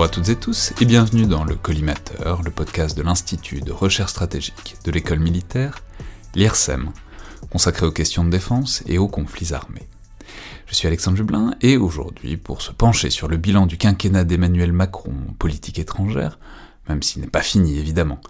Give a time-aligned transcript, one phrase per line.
[0.00, 3.70] Bonjour à toutes et tous et bienvenue dans le Collimateur, le podcast de l'Institut de
[3.70, 5.82] recherche stratégique de l'école militaire,
[6.34, 6.88] l'IRSEM,
[7.50, 9.86] consacré aux questions de défense et aux conflits armés.
[10.64, 14.72] Je suis Alexandre Jublin et aujourd'hui, pour se pencher sur le bilan du quinquennat d'Emmanuel
[14.72, 16.38] Macron en politique étrangère,
[16.88, 18.22] même s'il n'est pas fini évidemment,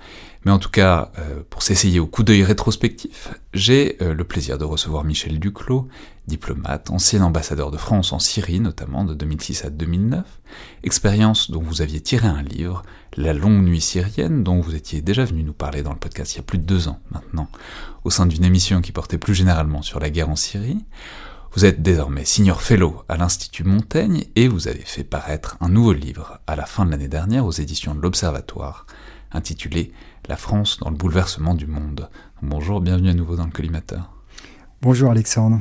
[0.44, 4.58] mais en tout cas euh, pour s'essayer au coup d'œil rétrospectif, j'ai euh, le plaisir
[4.58, 5.88] de recevoir Michel Duclos,
[6.27, 10.24] diplomate, ancien ambassadeur de France en Syrie notamment de 2006 à 2009,
[10.82, 12.82] expérience dont vous aviez tiré un livre,
[13.16, 16.36] La longue nuit syrienne, dont vous étiez déjà venu nous parler dans le podcast il
[16.36, 17.48] y a plus de deux ans maintenant,
[18.04, 20.84] au sein d'une émission qui portait plus généralement sur la guerre en Syrie.
[21.52, 25.92] Vous êtes désormais senior fellow à l'Institut Montaigne et vous avez fait paraître un nouveau
[25.92, 28.86] livre à la fin de l'année dernière aux éditions de l'Observatoire,
[29.32, 29.92] intitulé
[30.31, 32.09] La France dans le bouleversement du monde.
[32.41, 34.12] Bonjour, bienvenue à nouveau dans le collimateur.
[34.81, 35.59] Bonjour Alexandre.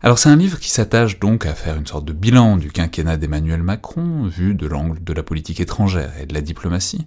[0.00, 3.16] Alors c'est un livre qui s'attache donc à faire une sorte de bilan du quinquennat
[3.16, 7.04] d'Emmanuel Macron, vu de l'angle de la politique étrangère et de la diplomatie,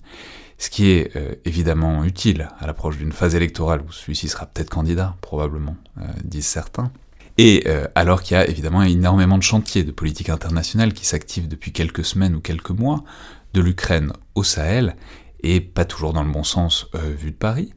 [0.58, 4.70] ce qui est euh, évidemment utile à l'approche d'une phase électorale où celui-ci sera peut-être
[4.70, 6.92] candidat, probablement, euh, disent certains.
[7.38, 11.48] Et euh, alors qu'il y a évidemment énormément de chantiers de politique internationale qui s'activent
[11.48, 13.06] depuis quelques semaines ou quelques mois,
[13.54, 14.96] de l'Ukraine au Sahel,
[15.44, 17.74] et pas toujours dans le bon sens euh, vu de Paris,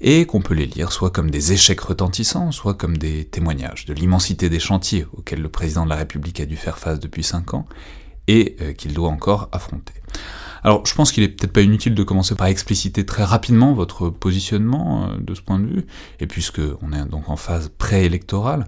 [0.00, 3.94] et qu'on peut les lire soit comme des échecs retentissants, soit comme des témoignages de
[3.94, 7.54] l'immensité des chantiers auxquels le président de la République a dû faire face depuis cinq
[7.54, 7.66] ans,
[8.28, 9.94] et euh, qu'il doit encore affronter.
[10.62, 14.10] Alors, je pense qu'il est peut-être pas inutile de commencer par expliciter très rapidement votre
[14.10, 15.86] positionnement euh, de ce point de vue,
[16.20, 18.66] et puisque on est donc en phase préélectorale,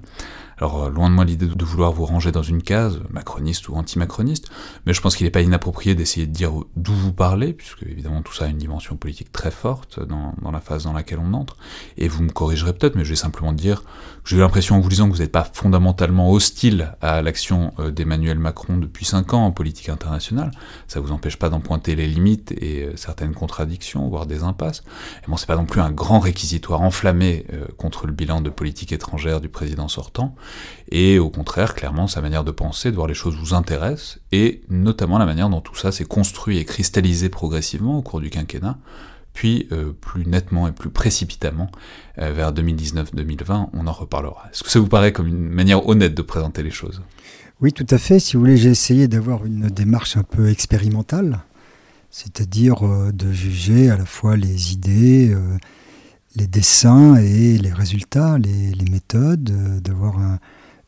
[0.58, 3.74] alors, euh, loin de moi l'idée de vouloir vous ranger dans une case, macroniste ou
[3.74, 4.48] anti-macroniste,
[4.86, 8.22] mais je pense qu'il n'est pas inapproprié d'essayer de dire d'où vous parlez, puisque évidemment
[8.22, 11.32] tout ça a une dimension politique très forte dans, dans la phase dans laquelle on
[11.32, 11.56] entre,
[11.96, 13.84] et vous me corrigerez peut-être, mais je vais simplement dire
[14.24, 17.90] j'ai eu l'impression en vous disant que vous n'êtes pas fondamentalement hostile à l'action euh,
[17.90, 20.50] d'Emmanuel Macron depuis 5 ans en politique internationale.
[20.86, 24.82] Ça vous empêche pas d'en pointer les limites et euh, certaines contradictions, voire des impasses.
[25.22, 27.46] Et bon, c'est pas non plus un grand réquisitoire enflammé
[27.78, 30.34] contre le bilan de politique étrangère du président sortant.
[30.90, 34.62] Et au contraire, clairement, sa manière de penser, de voir les choses vous intéresse, et
[34.68, 38.78] notamment la manière dont tout ça s'est construit et cristallisé progressivement au cours du quinquennat
[39.38, 41.70] puis euh, plus nettement et plus précipitamment
[42.18, 44.48] euh, vers 2019-2020, on en reparlera.
[44.50, 47.02] Est-ce que ça vous paraît comme une manière honnête de présenter les choses?
[47.60, 48.18] Oui, tout à fait.
[48.18, 51.38] Si vous voulez, j'ai essayé d'avoir une démarche un peu expérimentale,
[52.10, 55.32] c'est-à-dire euh, de juger à la fois les idées,
[56.38, 60.38] les dessins et les résultats, les, méthodes, d'avoir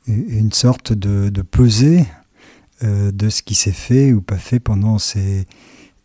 [0.06, 2.06] une sorte de, de pesée
[2.82, 5.46] de ce qui s'est fait ou pas fait pendant ces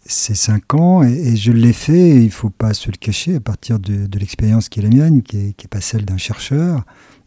[0.08, 3.80] cinq ans et, je l'ai fait, il ne faut pas se le cacher, à partir
[3.80, 6.86] de, l'expérience qui est la mienne, qui n'est pas celle d'un chercheur,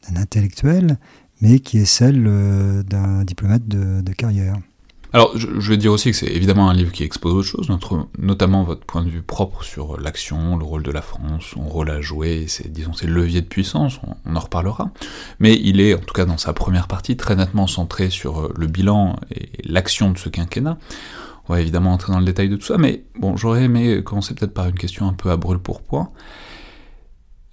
[0.08, 0.98] d'un intellectuel,
[1.40, 4.56] mais qui est celle euh, d'un diplomate de, carrière.
[5.14, 7.78] Alors, je, vais dire aussi que c'est évidemment un livre qui expose autre chose,
[8.18, 11.90] notamment votre point de vue propre sur l'action, le rôle de la France, son rôle
[11.90, 14.90] à jouer, ses, disons, ses leviers de puissance, on, on, en reparlera.
[15.38, 18.52] Mais il est, en tout cas dans sa première partie, très nettement centré sur euh,
[18.54, 20.76] le bilan et l'action de ce quinquennat.
[21.48, 24.34] On va évidemment entrer dans le détail de tout ça, mais bon, j'aurais aimé commencer
[24.34, 26.10] peut-être par une question un peu à brûle pour point.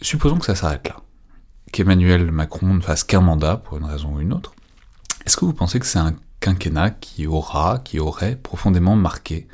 [0.01, 0.97] Supposons que ça s'arrête là,
[1.71, 4.53] qu'Emmanuel Macron ne fasse qu'un mandat pour une raison ou une autre.
[5.25, 6.13] Est-ce que vous pensez que c'est un
[6.45, 9.47] quinquennat qui aura, qui aurait profondément marqué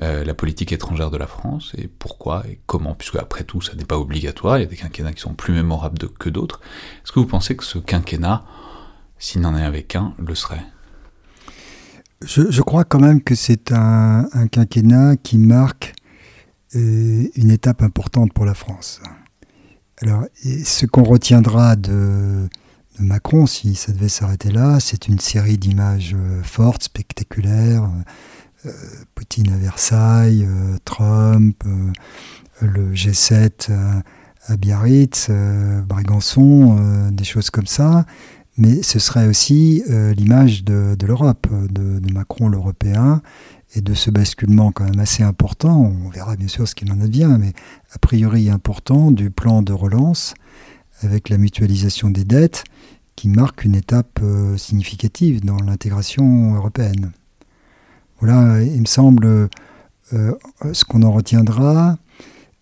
[0.00, 3.74] euh, la politique étrangère de la France et pourquoi et comment, puisque après tout ça
[3.74, 6.60] n'est pas obligatoire, il y a des quinquennats qui sont plus mémorables que d'autres.
[7.04, 8.42] Est-ce que vous pensez que ce quinquennat,
[9.18, 10.64] s'il n'en est avait qu'un, le serait?
[12.22, 15.92] Je, crois quand même que c'est un, quinquennat qui marque
[16.74, 19.02] euh, une étape importante pour la France.
[20.00, 22.48] Alors, ce qu'on retiendra de,
[23.00, 27.88] Macron, si ça devait s'arrêter là, c'est une série d'images fortes, spectaculaires.
[29.14, 30.46] Poutine à Versailles,
[30.84, 31.64] Trump,
[32.60, 33.70] le G7
[34.46, 35.30] à Biarritz,
[35.88, 38.04] Brégançon, des choses comme ça.
[38.58, 43.22] Mais ce serait aussi l'image de, l'Europe, de, de, Macron l'Européen,
[43.74, 47.00] et de ce basculement quand même assez important, on verra bien sûr ce qu'il en
[47.00, 47.52] advient, mais
[47.92, 50.34] a priori important, du plan de relance
[51.02, 52.64] avec la mutualisation des dettes
[53.20, 57.12] qui marque une étape euh, significative dans l'intégration européenne.
[58.18, 60.32] Voilà, il me semble, euh,
[60.72, 61.98] ce qu'on en retiendra.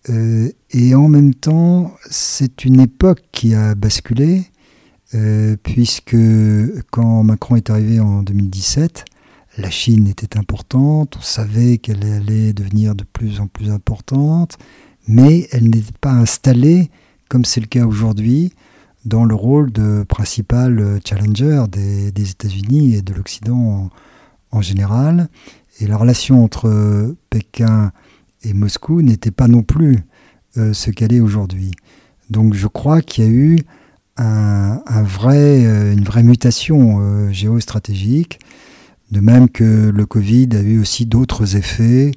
[0.09, 4.47] Euh, et en même temps, c'est une époque qui a basculé,
[5.63, 6.17] puisque
[6.91, 9.05] quand Macron est arrivé en 2017,
[9.59, 14.57] la Chine était importante, on savait qu'elle allait devenir de plus en plus importante,
[15.07, 16.91] mais elle n'était pas installée,
[17.29, 18.51] comme c'est le cas aujourd'hui,
[19.05, 23.89] dans le rôle de principal challenger des, États-Unis et de l'Occident
[24.51, 25.29] en, général.
[25.79, 27.91] Et la relation entre Pékin
[28.43, 29.99] et Moscou n'était pas non plus
[30.57, 31.71] euh, ce qu'elle est aujourd'hui.
[32.29, 33.59] Donc je crois qu'il y a eu
[34.19, 38.39] euh, une vraie mutation euh, géostratégique
[39.11, 42.11] de même que le Covid a eu aussi d'autres effets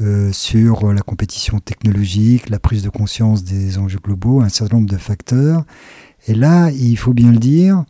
[0.00, 4.90] euh, sur la compétition technologique, la prise de conscience des enjeux globaux, un certain nombre
[4.90, 5.64] de facteurs.
[6.26, 7.84] Et là, il faut bien le dire,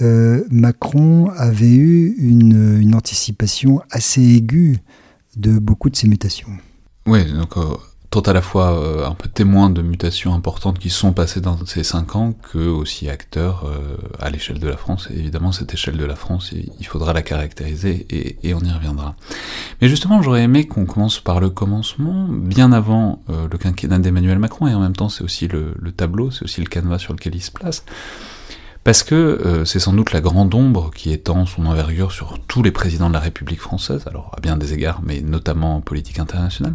[0.00, 4.78] euh, Macron avait eu une, anticipation assez aiguë
[5.36, 6.50] de beaucoup de ces mutations.
[7.06, 7.76] Oui, donc euh,
[8.10, 11.58] tant à la fois euh, un peu témoin de mutations importantes qui sont passées dans
[11.66, 15.08] ces cinq ans, que aussi acteur euh, à l'échelle de la France.
[15.12, 19.14] Et évidemment, cette échelle de la France, il faudra la caractériser et, on y reviendra.
[19.80, 24.38] Mais justement, j'aurais aimé qu'on commence par le commencement, bien avant euh, le quinquennat d'Emmanuel
[24.38, 27.12] Macron, et en même temps, c'est aussi le, le tableau, c'est aussi le canevas sur
[27.12, 27.84] lequel il se place.
[28.88, 32.62] Parce que euh, c'est sans doute la grande ombre qui étend son envergure sur tous
[32.62, 36.18] les présidents de la République française, alors à bien des égards, mais notamment en politique
[36.18, 36.74] internationale.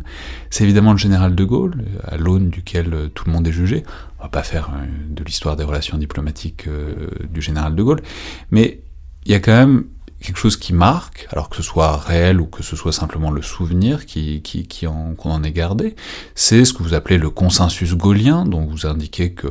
[0.52, 3.82] C'est évidemment le général de Gaulle, à l'aune duquel euh, tout le monde est jugé.
[4.20, 6.70] On va pas faire euh, de l'histoire des relations diplomatiques
[7.32, 8.04] du général de Gaulle,
[8.52, 8.82] mais
[9.26, 9.86] il y a quand même
[10.22, 13.42] quelque chose qui marque, alors que ce soit réel ou que ce soit simplement le
[13.42, 15.96] souvenir qu'on en ait gardé,
[16.36, 19.48] c'est ce que vous appelez le consensus gaulien, dont vous indiquez que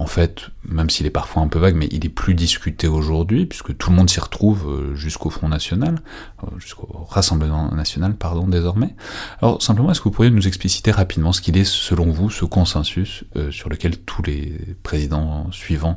[0.00, 3.46] en fait, même s'il est parfois un peu vague, mais il est plus discuté aujourd'hui,
[3.46, 5.98] puisque tout le monde s'y retrouve euh, jusqu'au Front National,
[6.44, 8.94] euh, jusqu'au Rassemblement National, pardon, désormais.
[9.42, 12.44] Alors, simplement, est-ce que vous pourriez nous expliciter rapidement ce qu'il est, selon vous, ce
[12.44, 15.96] consensus euh, sur lequel tous les présidents suivants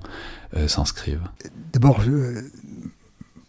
[0.68, 1.22] s'inscrivent?
[1.72, 2.02] D'abord,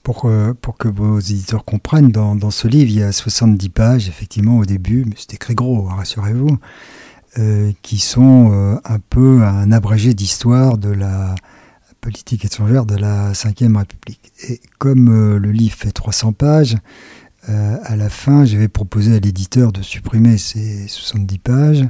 [0.05, 4.59] pour, pour, que vos éditeurs comprennent, dans, ce livre, il y a 70 pages, effectivement,
[4.59, 6.59] au début, mais c'est écrit gros, hein, rassurez-vous.
[7.39, 11.35] Euh, qui sont euh, un peu un abrégé d'histoire de la
[12.03, 14.33] politique étrangère de la Ve République.
[14.47, 16.77] Et comme euh, le livre fait 300 pages,
[17.49, 21.89] à la fin, j'avais proposé à l'éditeur de supprimer ces 70 pages.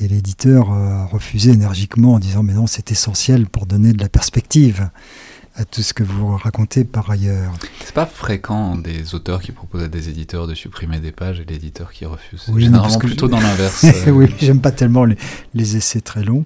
[0.00, 4.08] Et l'éditeur a refusé énergiquement en disant Mais non, c'est essentiel pour donner de la
[4.08, 4.88] perspective
[5.58, 7.52] à tout ce que vous racontez par ailleurs.
[7.84, 11.44] C'est pas fréquent des auteurs qui proposent à des éditeurs de supprimer des pages et
[11.44, 12.44] l'éditeur qui refuse.
[12.48, 13.84] Oui, Généralement plutôt dans l'inverse.
[14.06, 16.44] oui, j'aime pas tellement les, essais très longs.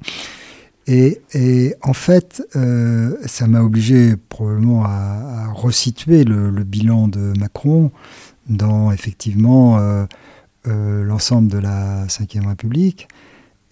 [0.87, 7.92] Et, et en fait, euh, ça m'a obligé probablement à, resituer le, bilan de Macron
[8.49, 10.07] dans effectivement euh,
[10.66, 13.09] euh, l'ensemble de la Ve République.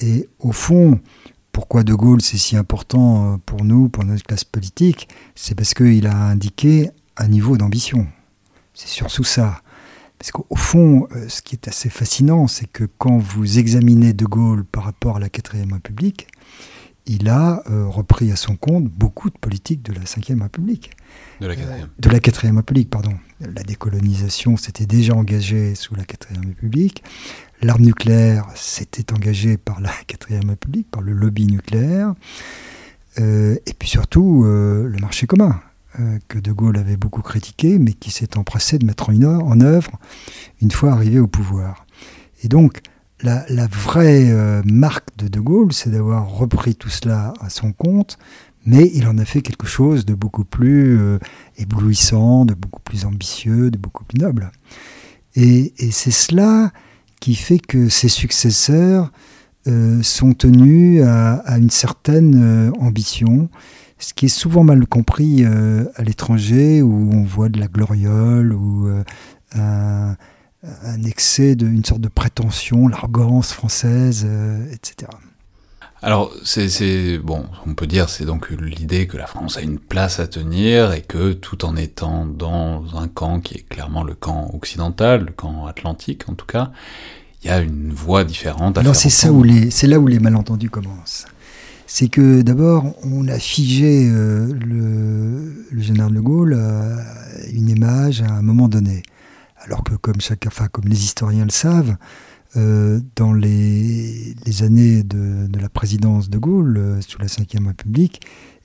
[0.00, 1.00] Et au fond,
[1.52, 5.74] pourquoi De Gaulle c'est si important euh, pour nous, pour notre classe politique C'est parce
[5.74, 8.06] qu'il a indiqué un niveau d'ambition.
[8.74, 9.60] C'est surtout ça.
[10.18, 14.26] Parce qu'au fond, euh, ce qui est assez fascinant, c'est que quand vous examinez De
[14.26, 16.28] Gaulle par rapport à la 4ème République,
[17.06, 20.90] il a euh, repris à son compte beaucoup de politiques de la 5ème République.
[21.40, 21.86] De la 4ème.
[21.98, 23.14] de la 4ème République, pardon.
[23.40, 27.02] La décolonisation s'était déjà engagée sous la 4ème République.
[27.62, 32.14] L'arme nucléaire s'était engagée par la 4ème République, par le lobby nucléaire,
[33.18, 35.60] euh, et puis surtout euh, le marché commun,
[35.98, 39.92] euh, que De Gaulle avait beaucoup critiqué, mais qui s'est empressé de mettre en œuvre
[40.62, 41.84] une fois arrivé au pouvoir.
[42.42, 42.80] Et donc,
[43.22, 44.32] la, vraie
[44.64, 48.18] marque de De Gaulle, c'est d'avoir repris tout cela à son compte,
[48.66, 50.98] mais il en a fait quelque chose de beaucoup plus
[51.56, 54.50] éblouissant, de beaucoup plus ambitieux, de beaucoup plus noble.
[55.36, 56.72] Et, c'est cela
[57.20, 59.12] qui fait que ses successeurs
[59.68, 63.48] euh, sont tenus à, une certaine euh, ambition,
[63.98, 68.54] ce qui est souvent mal compris euh, à l'étranger, où on voit de la gloriole
[68.54, 68.88] ou
[69.54, 70.16] un,
[71.06, 74.26] excès, de, une sorte de prétention, l'arrogance française,
[74.72, 75.10] etc.
[76.02, 80.18] alors, c'est bon, on peut dire c'est donc l'idée que la France a une place
[80.18, 84.50] à tenir et que tout en étant dans un camp qui est clairement le camp
[84.54, 86.72] occidental, le camp atlantique en tout cas,
[87.42, 88.76] il y a une voie différente.
[88.78, 91.26] À Alors c'est ça où les, c'est là où les malentendus commencent.
[91.86, 98.22] C'est que d'abord on a figé euh, le, le, général de Gaulle à une image
[98.22, 99.02] à un moment donné,
[99.60, 100.18] alors que comme
[100.84, 101.96] les historiens le savent,
[102.56, 108.20] euh, dans les, années de, la présidence de Gaulle, euh, sous la Ve République,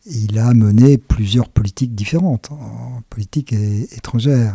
[0.07, 4.53] il a mené plusieurs politiques différentes, en politique étrangère.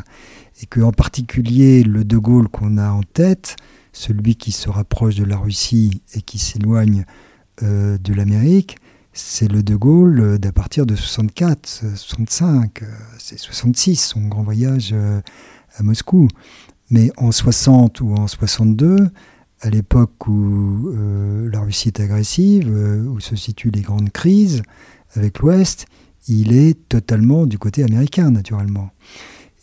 [0.63, 3.57] Et qu'en particulier, le de Gaulle qu'on a en tête,
[3.93, 7.05] celui qui se rapproche de la Russie et qui s'éloigne
[7.63, 8.79] euh, de l'Amérique,
[9.13, 12.83] c'est le de Gaulle d'à partir de 64, 65,
[13.19, 14.95] c'est 66, son grand voyage
[15.77, 16.29] à Moscou.
[16.91, 19.11] Mais en 60 ou en 62,
[19.61, 24.63] à l'époque où euh, la Russie est agressive, euh, où se situent les grandes crises
[25.15, 25.87] avec l'Ouest,
[26.29, 28.91] il est totalement du côté américain, naturellement.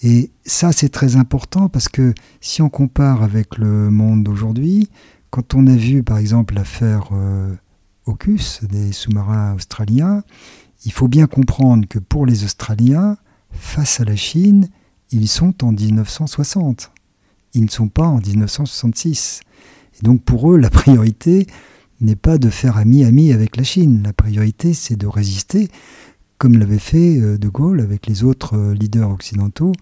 [0.04, 4.90] Et ça, c'est très important parce que si on compare avec le monde d'aujourd'hui,
[5.32, 7.54] quand on a vu par exemple l'affaire euh,
[8.06, 10.24] AUKUS des sous-marins australiens,
[10.86, 13.18] il faut bien comprendre que pour les Australiens,
[13.52, 14.70] face à la Chine,
[15.12, 16.92] ils sont en 1960
[17.58, 19.42] ils ne sont pas en 1966.
[20.00, 21.48] Et donc pour eux, la priorité
[22.00, 24.02] n'est pas de faire ami-ami avec la Chine.
[24.04, 25.70] La priorité, c'est de résister,
[26.38, 29.74] comme l'avait fait euh, De Gaulle avec les autres euh, leaders occidentaux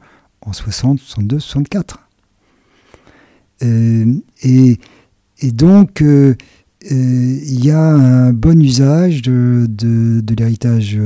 [0.41, 1.99] en 60, 62, 64.
[3.61, 4.79] et,
[5.51, 6.35] donc, euh,
[6.81, 10.99] il y a un bon usage de, de l'héritage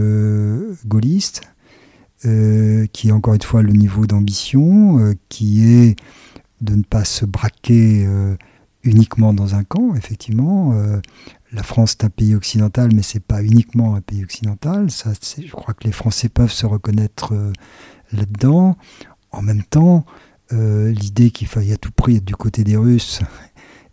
[0.86, 1.42] gaulliste,
[2.22, 5.96] qui est encore une fois le niveau d'ambition, qui est
[6.62, 8.36] de ne pas se braquer euh,
[8.84, 10.74] uniquement dans un camp, effectivement.
[10.74, 11.00] Euh,
[11.52, 14.92] la France est un pays occidental, mais c'est pas uniquement un pays occidental.
[14.92, 17.52] Ça, je crois que les Français peuvent se reconnaître euh,
[18.12, 18.78] là-dedans.
[19.32, 20.06] En même temps,
[20.52, 23.22] l'idée qu'il faille à tout prix être du côté des Russes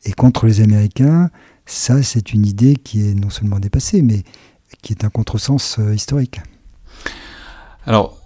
[0.06, 1.30] et contre les Américains,
[1.66, 4.22] ça, c'est une idée qui est non seulement dépassée, mais
[4.80, 6.40] qui est un contresens historique.
[7.86, 8.18] Alors,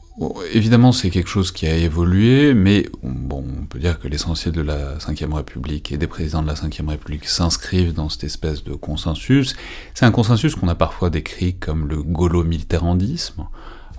[0.52, 4.94] évidemment, c'est quelque chose qui a évolué, mais on peut dire que l'essentiel de la
[4.94, 9.54] Ve République et des présidents de la Ve République s'inscrivent dans cette espèce de consensus.
[9.94, 13.46] C'est un consensus qu'on a parfois décrit comme le gaulo-mitterrandisme.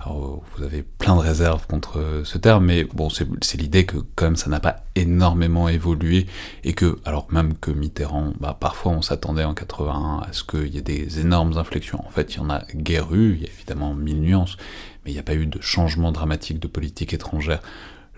[0.04, 4.24] Alors, vous avez plein de réserves contre ce terme, mais bon, c'est l'idée que quand
[4.24, 6.26] même ça n'a pas énormément évolué
[6.64, 10.74] et que, alors même que Mitterrand, bah, parfois on s'attendait en 81 à ce qu'il
[10.74, 12.04] y ait des énormes inflexions.
[12.04, 14.56] En fait, il y en a guère il y a évidemment mille nuances,
[15.04, 17.60] mais il n'y a pas eu de changement dramatique de politique étrangère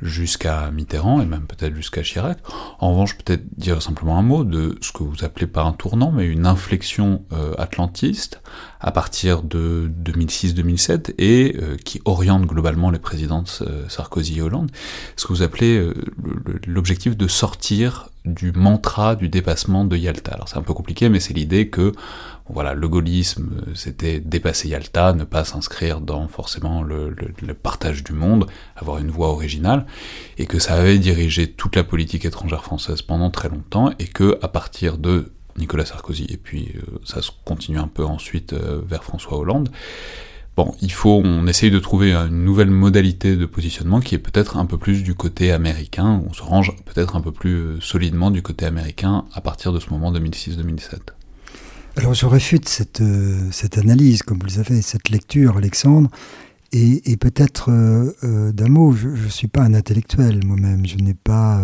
[0.02, 2.38] jusqu'à Mitterrand et même peut-être jusqu'à Chirac.
[2.78, 6.10] En revanche, peut-être dire simplement un mot de ce que vous appelez pas un tournant,
[6.10, 8.40] mais une inflexion euh, atlantiste
[8.80, 14.70] à partir de 2006-2007 et euh, qui oriente globalement les présidences euh, Sarkozy et Hollande,
[15.16, 15.92] ce que vous appelez
[16.66, 20.32] l'objectif de sortir du mantra du dépassement de Yalta.
[20.32, 21.92] Alors c'est un peu compliqué, mais c'est l'idée que
[22.48, 27.14] voilà, le gaullisme, c'était dépasser Yalta, ne pas s'inscrire dans forcément le,
[27.54, 28.46] partage du monde,
[28.76, 29.86] avoir une voix originale,
[30.36, 34.38] et que ça avait dirigé toute la politique étrangère française pendant très longtemps, et que
[34.42, 38.82] à partir de Nicolas Sarkozy, et puis euh, ça se continue un peu ensuite euh,
[38.86, 39.70] vers François Hollande,
[40.56, 44.56] Bon, il faut, on essaye de trouver une nouvelle modalité de positionnement qui est peut-être
[44.56, 48.30] un peu plus du côté américain, on se range peut-être un peu plus euh, solidement
[48.30, 51.23] du côté américain à partir de ce moment 2006-2007.
[51.96, 56.10] Alors je réfute cette, euh, cette analyse, comme vous le savez, cette lecture, Alexandre,
[56.72, 61.14] et, peut-être euh, euh, d'un mot, je ne suis pas un intellectuel moi-même, je n'ai
[61.14, 61.62] pas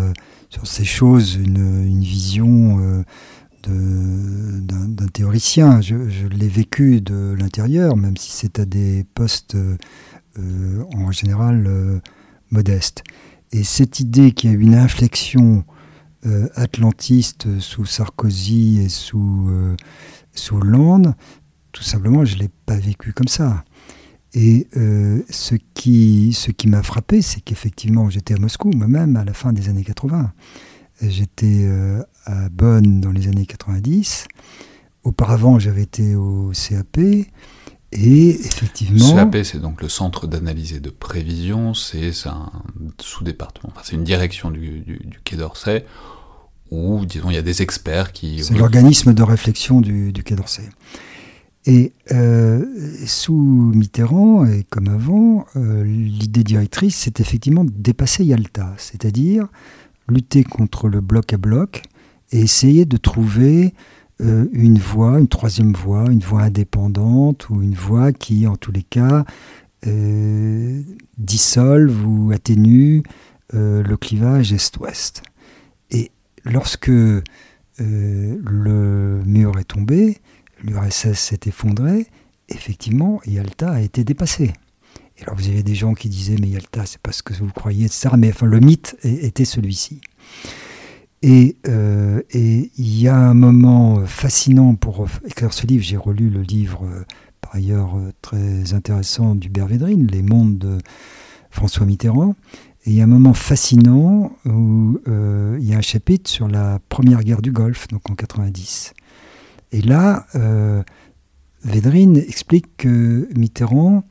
[0.49, 3.03] sur ces choses une, une vision
[3.67, 9.57] d'un théoricien, je, je l'ai vécu de l'intérieur, même si c'est à des postes
[10.37, 12.01] en général
[12.51, 13.03] modestes.
[13.51, 15.65] Et cette idée qu'il y a une inflexion
[16.55, 19.49] atlantiste sous Sarkozy et sous
[20.33, 21.13] sous Hollande,
[21.71, 23.63] tout simplement, je ne l'ai pas vécu comme ça.
[24.33, 29.25] Et euh, ce qui, ce qui m'a frappé, c'est qu'effectivement, j'étais à Moscou moi-même à
[29.25, 30.31] la fin des années 80.
[31.01, 34.27] J'étais euh, à Bonn dans les années 90.
[35.03, 36.99] Auparavant, j'avais été au CAP.
[37.93, 39.15] Et effectivement.
[39.15, 41.73] CAP, c'est donc le centre d'analyse et de prévision.
[41.73, 42.51] C'est un
[43.01, 43.73] sous-département.
[43.73, 45.85] Enfin, c'est une direction du, du Quai d'Orsay
[46.71, 48.43] où, disons, il y a des experts qui...
[48.43, 50.69] C'est l'organisme de réflexion du, Quai d'Orsay.
[51.65, 52.65] Et euh,
[53.05, 59.47] sous Mitterrand, et comme avant, euh, l'idée directrice, c'est effectivement de dépasser Yalta, c'est-à-dire
[60.07, 61.83] lutter contre le bloc à bloc
[62.31, 63.73] et essayer de trouver
[64.19, 68.83] une voix, une troisième voix, une voix indépendante ou une voix qui, en tous les
[68.83, 69.25] cas,
[71.17, 73.01] dissolve ou atténue
[73.51, 75.23] le clivage est-ouest.
[76.43, 77.23] Lorsque le
[79.25, 80.17] mur est tombé,
[80.63, 82.07] l'URSS s'est effondré,
[82.49, 84.53] effectivement, Yalta a été dépassé.
[85.17, 87.51] Et alors vous avez des gens qui disaient mais Yalta, c'est pas ce que vous
[87.51, 88.09] croyez, etc.
[88.17, 90.01] Mais enfin, le mythe était celui-ci.
[91.23, 95.83] Euh, et il y a un moment fascinant pour écrire ce livre.
[95.83, 97.03] J'ai relu le livre, euh,
[97.41, 100.77] par ailleurs euh, très intéressant, d'Hubert Védrine, Les mondes de
[101.51, 102.35] François Mitterrand.
[102.85, 106.79] Et il y a un moment fascinant où il y a un chapitre sur la
[106.89, 108.93] première guerre du Golfe, donc en 90.
[109.71, 110.25] Et là,
[111.63, 114.03] Védrine explique que Mitterrand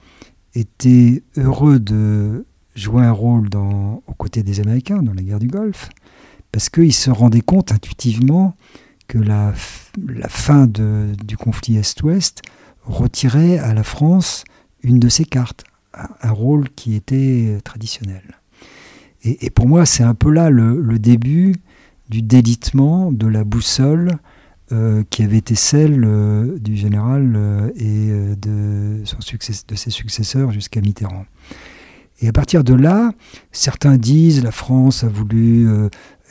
[0.54, 5.90] était heureux de jouer un rôle aux côtés des Américains dans la guerre du Golfe,
[6.52, 8.56] parce qu'il se rendait compte intuitivement
[9.08, 9.52] que la,
[10.28, 12.42] fin du conflit Est-Ouest
[12.84, 14.44] retirait à la France
[14.82, 18.39] une de ses cartes, un, rôle qui était traditionnel.
[19.22, 21.54] Et, pour moi, c'est un peu là le, début
[22.08, 24.12] du délitement de la boussole
[24.72, 29.02] euh, qui avait été celle euh, du général euh, et de
[29.74, 31.26] ses successeurs jusqu'à Mitterrand.
[32.20, 33.12] Et à partir de là,
[33.52, 35.66] certains disent la France a voulu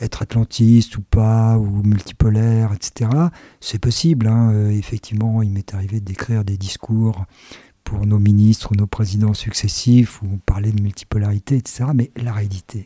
[0.00, 3.10] être atlantiste ou pas, ou multipolaire, etc.
[3.58, 7.24] C'est possible, hein, effectivement, il m'est arrivé d'écrire des discours
[7.84, 11.86] pour nos ministres ou nos présidents successifs où on parlait de multipolarité, etc.
[11.94, 12.84] Mais la réalité,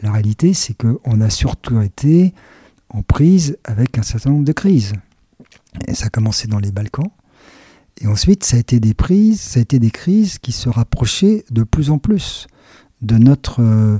[0.00, 2.34] la réalité, c'est qu'on a surtout été
[2.88, 4.92] en prise avec un certain nombre de crises.
[5.86, 7.10] Et ça a commencé dans les Balkans.
[8.00, 11.44] Et ensuite, ça a été des prises, ça a été des crises qui se rapprochaient
[11.50, 12.46] de plus en plus
[13.02, 13.98] de notre, euh,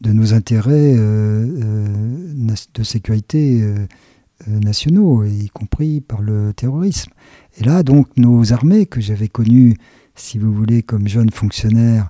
[0.00, 3.64] de nos intérêts euh, euh, de sécurité
[4.46, 7.10] nationaux, y compris par le terrorisme.
[7.58, 9.76] Et là, donc, nos armées que j'avais connues,
[10.14, 12.08] si vous voulez, comme jeune fonctionnaire,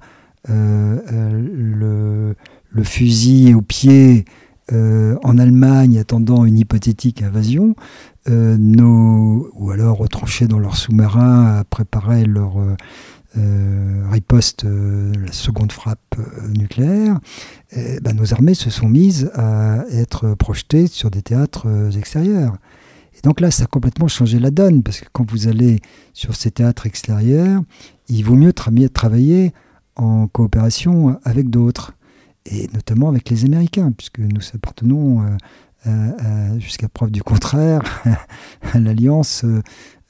[0.48, 2.34] le,
[2.70, 4.25] le, fusil au pied
[4.73, 7.76] euh, en Allemagne attendant une hypothétique invasion,
[8.28, 15.71] euh, nos, ou alors retranchés dans leur sous-marin à préparer leur euh, riposte, la seconde
[15.71, 16.16] frappe
[16.49, 17.21] nucléaire,
[17.73, 22.56] ben, nos armées se sont mises à être projetées sur des théâtres extérieurs.
[23.26, 25.80] Donc là, ça a complètement changé la donne, parce que quand vous allez
[26.12, 27.60] sur ces théâtres extérieurs,
[28.08, 29.52] il vaut mieux travailler
[29.97, 31.95] en coopération avec d'autres
[32.49, 35.26] et notamment avec les Américains, puisque nous appartenons,
[35.89, 37.82] euh, jusqu'à preuve du contraire,
[38.73, 39.60] à l'alliance euh,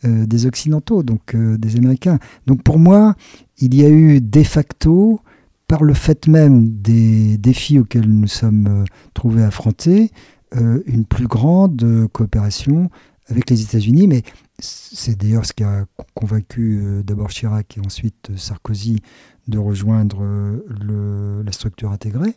[0.05, 2.19] euh, des Occidentaux, donc des Américains.
[2.47, 3.15] Donc pour moi,
[3.57, 5.21] il y a eu de facto,
[5.69, 10.11] par le fait même des défis auxquels nous sommes trouvés affrontés,
[10.53, 12.91] une plus grande coopération
[13.29, 14.23] avec les États-Unis, mais
[14.59, 19.01] c'est d'ailleurs ce qui a convaincu d'abord Chirac et ensuite Sarkozy
[19.49, 20.23] de rejoindre
[21.45, 22.35] la structure intégrée.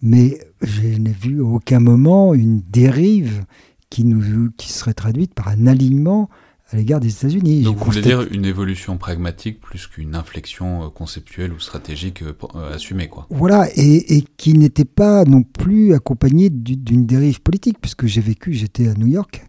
[0.00, 3.44] Mais je n'ai vu à aucun moment une dérive
[3.90, 6.28] qui, nous, qui serait traduite par un alignement
[6.70, 7.62] à l'égard des États-Unis.
[7.62, 12.34] Donc vous voulez dire une évolution pragmatique plus qu'une inflexion euh, conceptuelle ou stratégique euh,
[12.54, 13.26] euh, assumée, quoi.
[13.30, 18.52] Voilà, et, et qui n'était pas non plus accompagnée d'une dérive politique, puisque j'ai vécu,
[18.52, 19.46] j'étais à New York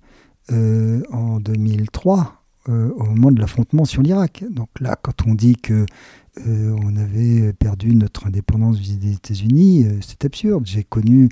[0.52, 4.44] euh, en 2003, euh, au moment de l'affrontement sur l'Irak.
[4.50, 5.86] Donc là, quand on dit que
[6.48, 10.64] euh, on avait perdu notre indépendance vis-à-vis des États-Unis, euh, c'est absurde.
[10.66, 11.30] J'ai connu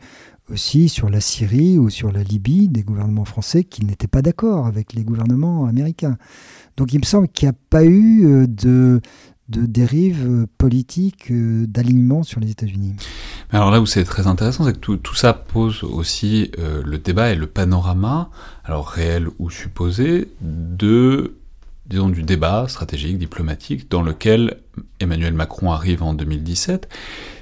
[0.49, 4.67] aussi sur la Syrie ou sur la Libye des gouvernements français qui n'étaient pas d'accord
[4.67, 6.17] avec les gouvernements américains.
[6.77, 9.01] Donc il me semble qu'il n'y a pas eu euh, de,
[9.49, 12.95] de dérive politique d'alignement sur les États-Unis.
[13.51, 17.31] Alors là où c'est très intéressant, c'est que tout, tout, ça pose aussi le débat
[17.31, 18.29] et le panorama,
[18.65, 21.33] alors réel ou supposé, de
[21.88, 24.57] disons, du débat stratégique, diplomatique, dans lequel
[24.99, 26.89] Emmanuel Macron arrive en 2017.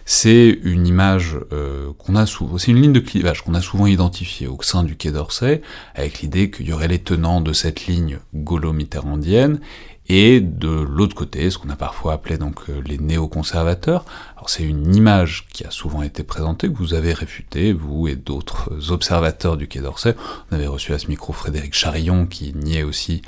[0.07, 4.47] C'est une image euh, qu'on a c'est une ligne de clivage qu'on a souvent identifiée
[4.47, 5.61] au sein du Quai d'Orsay,
[5.95, 9.59] avec l'idée qu'il y aurait les tenants de cette ligne gaulo-mitterrandienne
[10.07, 14.05] et de l'autre côté, ce qu'on a parfois appelé donc euh, les néoconservateurs.
[14.35, 18.15] Alors c'est une image qui a souvent été présentée, que vous avez réfutée, vous et
[18.15, 20.15] d'autres observateurs du Quai d'Orsay.
[20.51, 23.23] On avait reçu à ce micro Frédéric Charillon qui niait aussi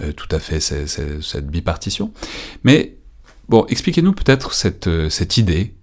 [0.00, 2.12] euh, tout à fait cette, bipartition.
[2.64, 2.96] Mais
[3.50, 5.74] bon, expliquez-nous peut-être cette, euh, cette idée,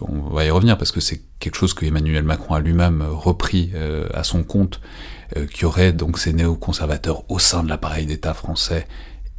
[0.00, 3.70] on va y revenir parce que c'est quelque chose que Emmanuel Macron a lui-même repris
[3.74, 4.80] euh, à son compte,
[5.52, 8.86] qui aurait donc ces néoconservateurs au sein de l'appareil d'État français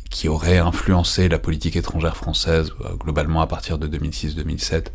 [0.10, 4.88] qui auraient influencé la politique étrangère française globalement à partir de 2006-2007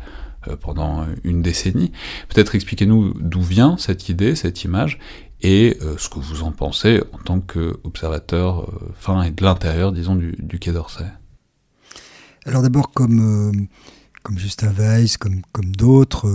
[0.59, 1.91] pendant une décennie.
[2.29, 4.99] Peut-être expliquez-nous d'où vient cette idée, cette image,
[5.41, 10.59] et ce que vous en pensez en tant qu'observateur fin et de l'intérieur, disons, du,
[10.59, 11.05] Quai d'Orsay.
[12.45, 13.67] Alors d'abord, comme,
[14.23, 16.27] comme Justin Weiss, comme, comme d'autres,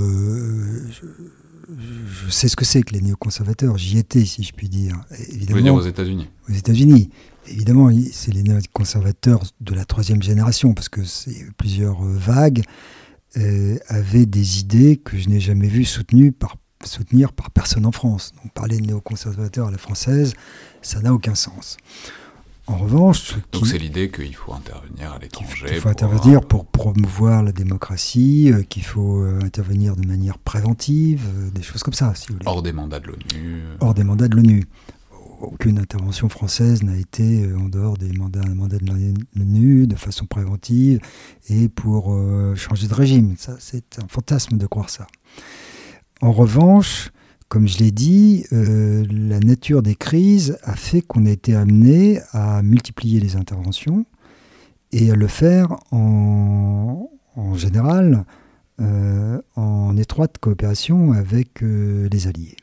[1.68, 3.76] je, sais ce que c'est que les néoconservateurs.
[3.78, 5.00] J'y étais, si je puis dire.
[5.28, 6.28] Évidemment, Vous dire aux États-Unis?
[6.48, 7.10] Aux États-Unis.
[7.48, 11.00] Évidemment, c'est les néoconservateurs de la troisième génération, parce que
[11.56, 12.62] plusieurs vagues
[13.36, 17.92] euh, avaient des idées que je n'ai jamais vues soutenues par, soutenir par personne en
[17.92, 18.32] France.
[18.42, 20.34] Donc parler de néoconservateurs à la française,
[20.82, 21.76] ça n'a aucun sens.
[22.68, 25.66] En revanche, donc c'est l'idée qu'il faut intervenir à l'étranger.
[25.70, 31.22] Il faut intervenir pour promouvoir la démocratie, euh, qu'il faut euh, intervenir de manière préventive,
[31.54, 32.46] des choses comme ça, si vous voulez.
[32.46, 33.62] Hors des mandats de l'ONU.
[33.80, 34.64] Hors des mandats de l'ONU
[35.40, 40.26] aucune intervention française n'a été euh, en dehors des mandats, mandats de l'ONU de façon
[40.26, 41.00] préventive
[41.48, 43.34] et pour euh, changer de régime.
[43.38, 45.06] Ça, c'est un fantasme de croire ça.
[46.20, 47.10] En revanche,
[47.48, 52.20] comme je l'ai dit, euh, la nature des crises a fait qu'on a été amené
[52.32, 54.04] à multiplier les interventions
[54.92, 57.08] et à le faire en,
[57.54, 58.24] général
[58.78, 62.56] en étroite coopération avec les alliés.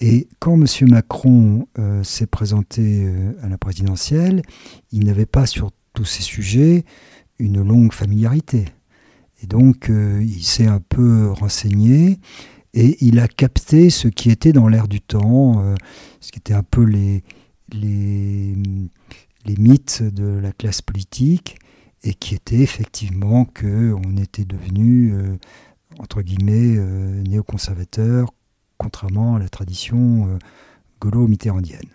[0.00, 0.66] Et quand M.
[0.88, 4.42] Macron euh, s'est présenté euh, à la présidentielle,
[4.92, 6.84] il n'avait pas sur tous ces sujets
[7.38, 8.64] une longue familiarité.
[9.42, 12.18] Et donc, euh, il s'est un peu renseigné
[12.74, 15.74] et il a capté ce qui était dans l'air du temps,
[16.20, 17.24] ce qui était un peu les,
[17.72, 18.54] les,
[19.58, 21.58] mythes de la classe politique,
[22.04, 25.14] et qui était effectivement qu'on était devenu,
[25.98, 26.78] entre guillemets,
[27.28, 28.30] néoconservateur,
[28.80, 30.38] contrairement à la tradition euh,
[31.00, 31.90] gaulo-mitterrandienne.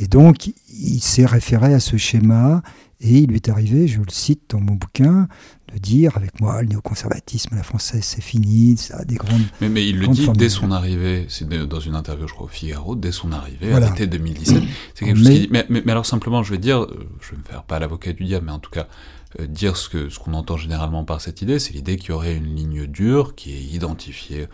[0.00, 2.62] Et donc, il s'est référé à ce schéma
[3.00, 5.28] et il lui est arrivé, je le cite dans mon bouquin,
[5.72, 9.42] de dire avec moi, le néoconservatisme la française, c'est fini, ça a des grandes.
[9.60, 12.48] Mais, mais il le dit dès son arrivée, c'est dans une interview, je crois, au
[12.48, 14.62] Figaro, dès son arrivée, à l'été 2017.
[14.94, 17.42] C'est quelque chose mais, mais, mais, alors, simplement, je vais dire, euh, je vais me
[17.42, 18.88] faire pas l'avocat du diable, mais en tout cas,
[19.40, 22.12] euh, dire ce qu'on ce qu'on entend généralement par cette idée, c'est l'idée qu'il y
[22.12, 24.46] aurait une ligne dure qui est identifiée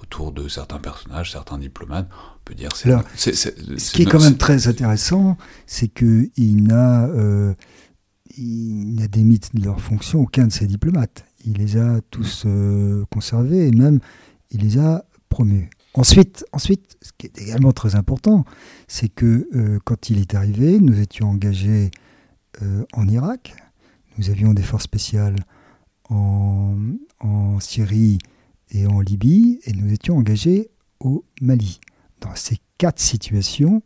[0.00, 2.08] autour de certains personnages, certains diplomates.
[2.12, 3.34] On peut dire c'est.
[3.34, 7.54] Ce qui est quand même très intéressant, c'est qu'il n'a euh,
[8.36, 11.24] il n'a démis de leur fonction aucun de ces diplomates.
[11.44, 14.00] Il les a tous euh, conservés et même
[14.50, 15.70] il les a promus.
[15.94, 18.44] Ensuite, ensuite, ce qui est également très important,
[18.88, 21.90] c'est que euh, quand il est arrivé, nous étions engagés
[22.92, 23.52] en Irak,
[24.16, 25.34] nous avions des forces spéciales
[26.08, 28.18] en Syrie
[28.70, 30.70] et en Libye, et nous étions engagés
[31.00, 31.80] au Mali.
[32.20, 33.82] Dans ces quatre situations,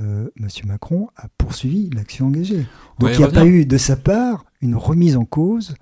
[0.00, 0.48] euh, M.
[0.66, 2.66] Macron a poursuivi l'action engagée.
[2.98, 5.74] Donc il n'y a pas eu de sa part une remise en cause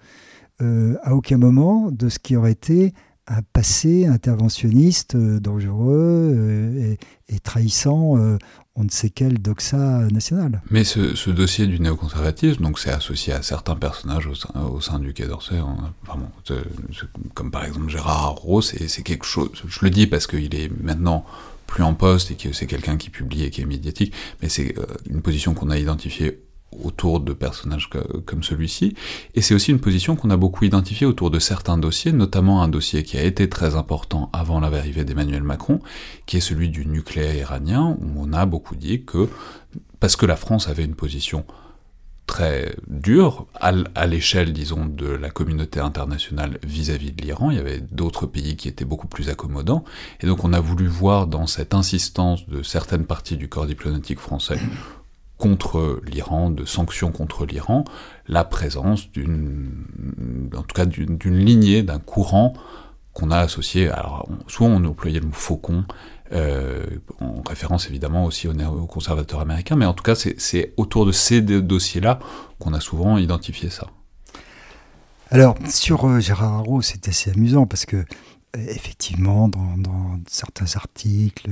[0.60, 2.94] euh, à aucun moment de ce qui aurait été
[3.26, 6.96] un passé interventionniste euh, dangereux
[7.28, 8.16] et, trahissant
[8.80, 10.62] on ne sait quel doxa national.
[10.70, 15.26] Mais ce, dossier du néoconservatisme, donc c'est associé à certains personnages au sein, du Quai
[15.26, 15.92] d'Orsay, hein,
[17.34, 21.24] comme par exemple Gérard Ross, c'est quelque chose, je le dis parce qu'il est maintenant
[21.68, 24.76] plus en poste et que c'est quelqu'un qui publie et qui est médiatique, mais c'est
[24.78, 26.40] euh, une position qu'on a identifiée
[26.84, 27.88] autour de personnages
[28.26, 28.94] comme celui-ci,
[29.34, 32.68] et c'est aussi une position qu'on a beaucoup identifiée autour de certains dossiers, notamment un
[32.68, 35.80] dossier qui a été très important avant l'arrivée d'Emmanuel Macron,
[36.26, 39.28] qui est celui du nucléaire iranien, où on a beaucoup dit que,
[39.98, 41.46] parce que la France avait une position
[42.28, 47.50] très dure à l'échelle, disons, de la communauté internationale vis-à-vis de l'Iran.
[47.50, 49.82] Il y avait d'autres pays qui étaient beaucoup plus accommodants.
[50.20, 54.20] Et donc on a voulu voir dans cette insistance de certaines parties du corps diplomatique
[54.20, 54.60] français
[55.38, 57.84] contre l'Iran, de sanctions contre l'Iran,
[58.28, 59.86] la présence d'une,
[60.54, 62.52] en tout cas d'une lignée, d'un courant
[63.14, 65.84] qu'on a associé, alors soit on employait le mot faucon,
[66.32, 66.84] euh,
[67.20, 71.40] en référence évidemment aussi aux, conservateurs américains, mais en tout cas c'est autour de ces
[71.40, 72.18] dossiers-là
[72.58, 73.86] qu'on a souvent identifié ça.
[75.30, 78.04] Alors sur euh, Gérard Haro, c'est assez amusant parce que
[78.56, 81.50] effectivement, dans, certains articles,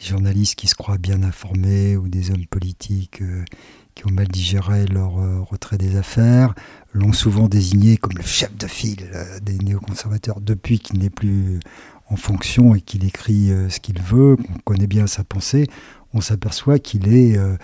[0.00, 3.44] les journalistes qui se croient bien informés ou des hommes politiques euh,
[3.94, 6.54] qui ont mal digéré leur euh, retrait des affaires
[6.92, 11.60] l'ont souvent désigné comme le chef de file euh, des néoconservateurs depuis qu'il n'est plus
[12.10, 15.68] en fonction et qu'il écrit ce qu'il veut, qu'on connaît bien sa pensée
[16.12, 17.56] on s'aperçoit qu'il est euh,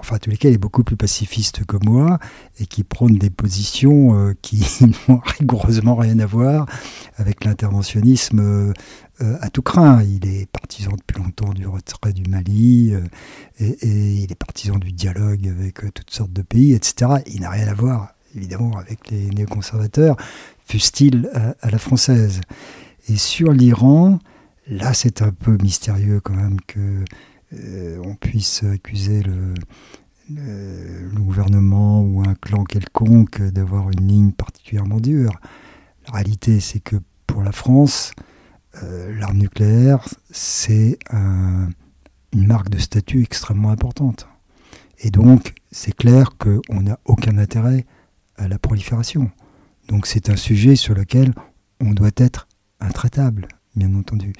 [0.00, 2.18] enfin, en tous les cas, il est beaucoup plus pacifiste que moi
[2.58, 4.64] et qui prône des positions euh, qui
[5.08, 6.66] n'ont rigoureusement rien à voir
[7.16, 8.72] avec l'interventionnisme euh,
[9.40, 10.02] à tout craint.
[10.02, 12.94] Il est partisan depuis longtemps du retrait du Mali
[13.58, 17.22] et, il est partisan du dialogue avec toutes sortes de pays, etc.
[17.26, 20.16] Il n'a rien à voir, évidemment, avec les néoconservateurs,
[21.34, 22.40] à, à la française.
[23.08, 24.18] Et sur l'Iran,
[24.70, 27.04] Là, c'est un peu mystérieux quand même que
[28.04, 29.54] on puisse accuser le,
[30.32, 35.32] le, gouvernement ou un clan quelconque d'avoir une ligne particulièrement dure.
[36.06, 36.94] La réalité, c'est que
[37.26, 38.12] pour la France,
[38.84, 44.28] euh, l'arme nucléaire, c'est une marque de statut extrêmement importante.
[45.00, 47.86] Et donc, c'est clair qu'on n'a aucun intérêt
[48.36, 49.32] à la prolifération.
[49.88, 51.34] Donc, c'est un sujet sur lequel
[51.80, 52.46] on doit être
[52.80, 54.32] intraitable, bien entendu.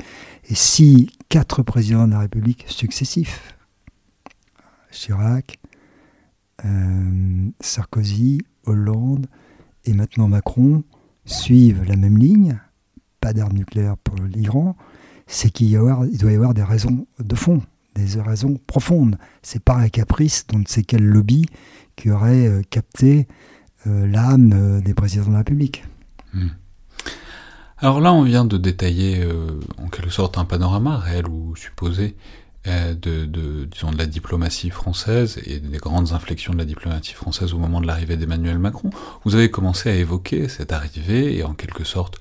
[0.48, 3.56] Et si quatre présidents de la République successifs,
[4.90, 5.58] Chirac,
[6.64, 9.26] euh, Sarkozy, Hollande
[9.84, 10.82] et maintenant Macron
[11.24, 12.58] suivent la même ligne,
[13.20, 14.76] pas d'armes nucléaires pour l'Iran,
[15.26, 17.62] c'est qu'il doit y avoir des raisons de fond,
[17.94, 19.16] des raisons profondes.
[19.42, 21.46] C'est pas un caprice dont ne sait quel lobby
[21.96, 23.28] qui aurait euh, capté
[23.86, 25.84] euh, l'âme des présidents de la République.
[26.34, 26.48] Hmm.
[27.80, 29.26] Alors là, on vient de détailler
[29.78, 32.14] en quelque sorte un panorama réel ou supposé
[32.66, 37.54] euh, de, disons, de la diplomatie française et des grandes inflexions de la diplomatie française
[37.54, 38.90] au moment de l'arrivée d'Emmanuel Macron,
[39.24, 42.20] vous avez commencé à évoquer cette arrivée et en quelque sorte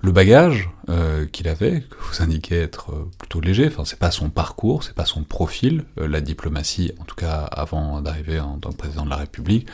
[0.00, 4.12] le bagage euh, qu'il avait, que vous indiquez être euh, plutôt léger, enfin c'est pas
[4.12, 8.70] son parcours, c'est pas son profil, la diplomatie, en tout cas avant d'arriver en tant
[8.70, 9.66] que président de la République,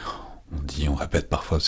[0.56, 1.58] on dit, on répète parfois,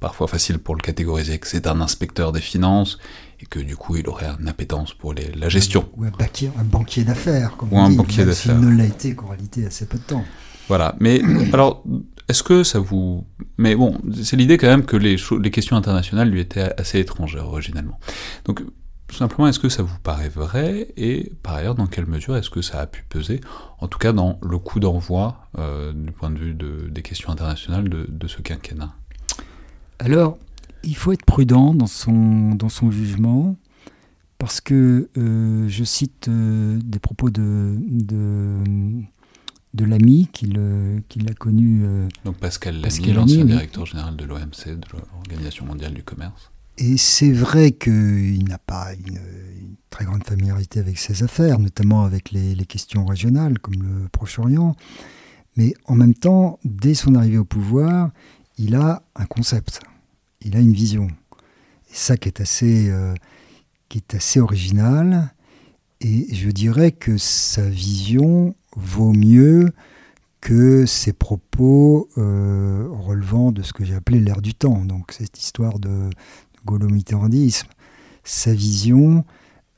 [0.00, 2.98] parfois facile pour le catégoriser, que c'est un inspecteur des finances,
[3.40, 5.88] et que du coup il aurait une appétence pour les, la gestion.
[5.96, 8.56] Ou un banquier, un banquier d'affaires, comme Ou un banquier d'affaires.
[8.58, 10.24] Il ne l'a été qu'en réalité assez peu de temps.
[10.68, 11.20] Voilà, mais
[11.52, 11.84] alors,
[12.28, 13.26] est-ce que ça vous...
[13.58, 17.46] Mais bon, c'est l'idée quand même que les, les questions internationales lui étaient assez étrangères
[17.46, 17.98] originalement.
[18.44, 18.62] Donc,
[19.08, 22.50] tout simplement, est-ce que ça vous paraît vrai Et par ailleurs, dans quelle mesure est-ce
[22.50, 23.40] que ça a pu peser,
[23.80, 27.30] en tout cas dans le coup d'envoi, euh, du point de vue de, des questions
[27.30, 28.94] internationales de, de ce quinquennat?
[30.00, 30.38] Alors,
[30.82, 33.56] il faut être prudent dans son, dans son jugement
[34.38, 38.56] parce que euh, je cite euh, des propos de, de,
[39.74, 41.82] de l'ami qu'il a connu.
[41.84, 46.50] Euh, Donc Pascal Lamy, l'ancien directeur général de l'OMC, de l'Organisation mondiale du commerce.
[46.78, 49.20] Et c'est vrai qu'il n'a pas une,
[49.90, 54.74] très grande familiarité avec ses affaires, notamment avec les, les questions régionales comme le Proche-Orient.
[55.56, 58.10] Mais en même temps, dès son arrivée au pouvoir,
[58.56, 59.80] il a un concept
[60.42, 61.08] il a une vision.
[61.90, 63.14] Et ça qui est assez, euh,
[63.88, 65.32] qui est assez original.
[66.00, 69.72] Et je dirais que sa vision vaut mieux
[70.40, 75.38] que ses propos euh, relevant de ce que j'ai appelé l'ère du temps, donc cette
[75.38, 76.08] histoire de,
[76.64, 77.40] de
[78.24, 79.24] Sa vision,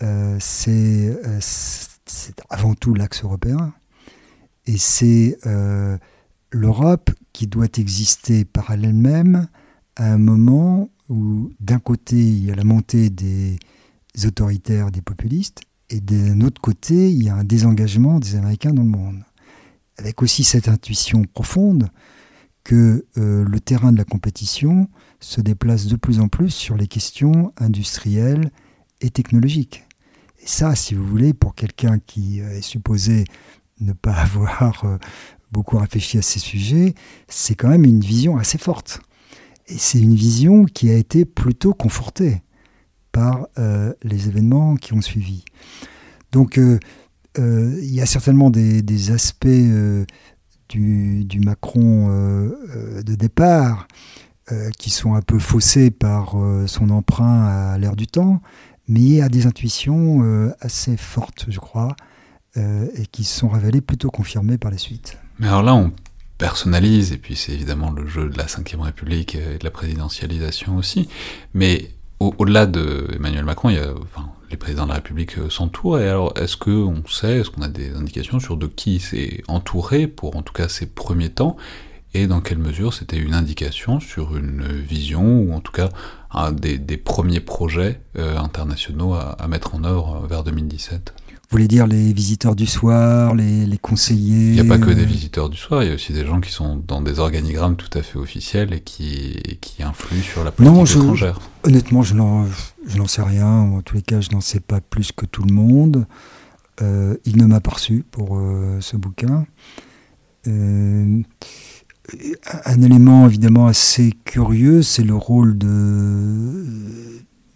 [0.05, 1.19] euh, c'est
[2.49, 3.75] avant tout l'axe européen,
[4.67, 5.37] et c'est
[6.53, 9.49] l'Europe qui doit exister par elle-même
[10.03, 13.59] à un moment où d'un côté il y a la montée des
[14.25, 15.61] autoritaires, des populistes,
[15.91, 19.23] et d'un autre côté il y a un désengagement des Américains dans le monde.
[19.99, 21.89] Avec aussi cette intuition profonde
[22.65, 24.89] que euh, le terrain de la compétition
[25.21, 28.51] se déplace de plus en plus sur les questions industrielles
[29.01, 29.85] et technologiques.
[30.41, 33.23] Et ça, si vous voulez, pour quelqu'un qui euh, est supposé
[33.81, 34.99] ne pas avoir euh,
[35.53, 36.95] beaucoup réfléchi à ces sujets,
[37.29, 39.01] c'est quand même une vision assez forte.
[39.69, 42.43] Et c'est une vision qui a été plutôt confortée
[43.13, 45.45] par euh, les événements qui ont suivi.
[46.33, 46.79] Donc euh,
[47.39, 49.47] euh, il y a certainement des, aspects
[50.69, 53.87] du, du, Macron de départ
[54.79, 58.43] qui sont un peu faussés par son emprunt à l'ère du temps,
[58.87, 61.97] mais il y a des intuitions assez fortes, je crois,
[62.57, 65.19] et qui se sont révélées plutôt confirmées par la suite.
[65.39, 65.91] Mais alors là, on
[66.43, 70.77] personnalise, et puis c'est évidemment le jeu de la Ve République et de la présidentialisation
[70.77, 71.09] aussi,
[71.55, 73.95] mais au-delà de Emmanuel Macron, il y a,
[74.51, 77.69] les présidents de la République euh, s'entourent, et alors est-ce qu'on sait, est-ce qu'on a
[77.69, 81.57] des indications sur de qui s'est entouré pour en tout cas ces premiers temps,
[82.13, 85.91] et dans quelle mesure c'était une indication sur une vision, ou en tout cas
[86.33, 91.22] un des, premiers projets euh, internationaux à, mettre en œuvre vers 2017 vous
[91.53, 95.07] voulez dire les visiteurs du soir, les, conseillers Il n'y a pas que des euh,
[95.07, 97.91] visiteurs du soir, il y a aussi des gens qui sont dans des organigrammes tout
[97.93, 101.41] à fait officiels et qui, qui influent sur la politique non, étrangère.
[101.65, 102.47] Honnêtement, je n'en
[103.07, 103.47] sais rien.
[103.47, 106.07] En tous les cas, je n'en sais pas plus que tout le monde.
[106.81, 109.47] Euh, il ne m'a pas reçu pour euh, ce bouquin.
[110.47, 111.23] un
[112.83, 115.67] élément évidemment assez curieux, c'est le rôle de,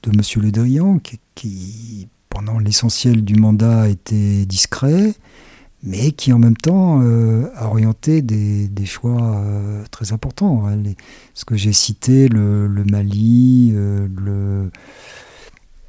[0.02, 0.20] de M.
[0.42, 5.14] Le Drian, qui, qui pendant l'essentiel du mandat était discret,
[5.82, 10.66] mais qui en même temps euh, a orienté des, choix euh, très importants.
[10.68, 10.82] Hein.
[11.32, 14.68] ce que j'ai cité, le, Mali, euh,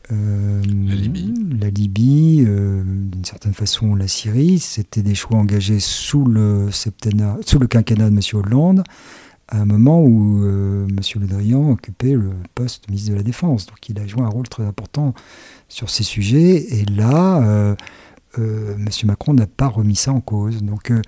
[0.10, 4.60] la Libye, la Libye d'une certaine façon la Syrie.
[4.60, 8.22] C'était des choix engagés sous le, septennat, sous le quinquennat de M.
[8.34, 8.84] Hollande,
[9.50, 10.98] à un moment où M.
[11.20, 13.66] Le Drian occupait le poste de ministre de la Défense.
[13.66, 15.14] Donc il a joué un rôle très important
[15.68, 16.80] sur ces sujets.
[16.80, 17.76] Et là,
[18.40, 18.90] euh, M.
[19.06, 20.64] Macron n'a pas remis ça en cause.
[20.64, 21.02] Donc euh,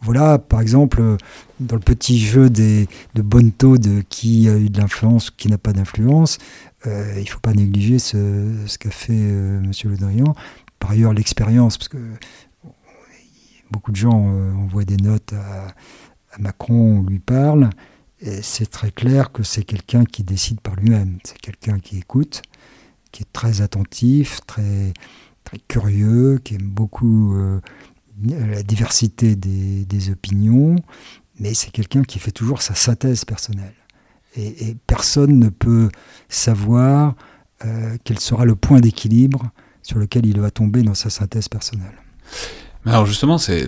[0.00, 1.16] voilà, par exemple,
[1.60, 5.58] dans le petit jeu des, de Bonto de qui a eu de l'influence qui n'a
[5.58, 6.38] pas d'influence,
[6.86, 9.70] euh, il ne faut pas négliger ce, ce qu'a fait M.
[9.84, 10.34] Le Drian.
[10.78, 11.98] Par ailleurs, l'expérience, parce que
[13.70, 15.68] beaucoup de gens envoient des notes à,
[16.32, 17.70] à Macron, on lui parle,
[18.20, 21.18] et c'est très clair que c'est quelqu'un qui décide par lui-même.
[21.24, 22.42] C'est quelqu'un qui écoute,
[23.16, 24.92] qui est très attentif, très
[25.44, 27.60] très curieux, qui aime beaucoup euh,
[28.22, 30.76] la diversité des, opinions,
[31.40, 33.72] mais c'est quelqu'un qui fait toujours sa synthèse personnelle.
[34.36, 35.88] Et, personne ne peut
[36.28, 37.14] savoir
[37.64, 39.50] euh, quel sera le point d'équilibre
[39.82, 41.96] sur lequel il va tomber dans sa synthèse personnelle.
[42.84, 43.66] Alors justement, c'est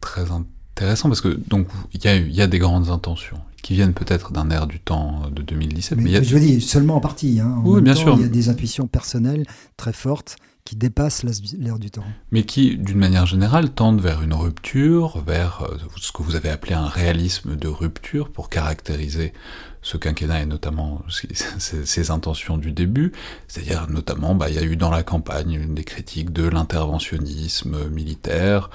[0.00, 4.32] très intéressant parce que donc il y, y a, des grandes intentions qui viennent peut-être
[4.32, 5.98] d'un air du temps de 2017.
[5.98, 7.40] Mais, je veux dire seulement en partie.
[7.40, 7.62] Hein.
[7.64, 8.14] oui, bien sûr.
[8.16, 9.44] Il y a des intuitions personnelles
[9.76, 11.24] très fortes qui dépassent
[11.58, 12.04] l'ère du temps.
[12.30, 16.48] Mais qui, d'une manière générale, tendent vers une rupture, vers euh, ce que vous avez
[16.48, 19.34] appelé un réalisme de rupture pour caractériser
[19.82, 23.12] ce quinquennat et notamment ses, intentions du début.
[23.46, 28.70] C'est-à-dire, notamment, bah, il y a eu dans la campagne des critiques de l'interventionnisme militaire,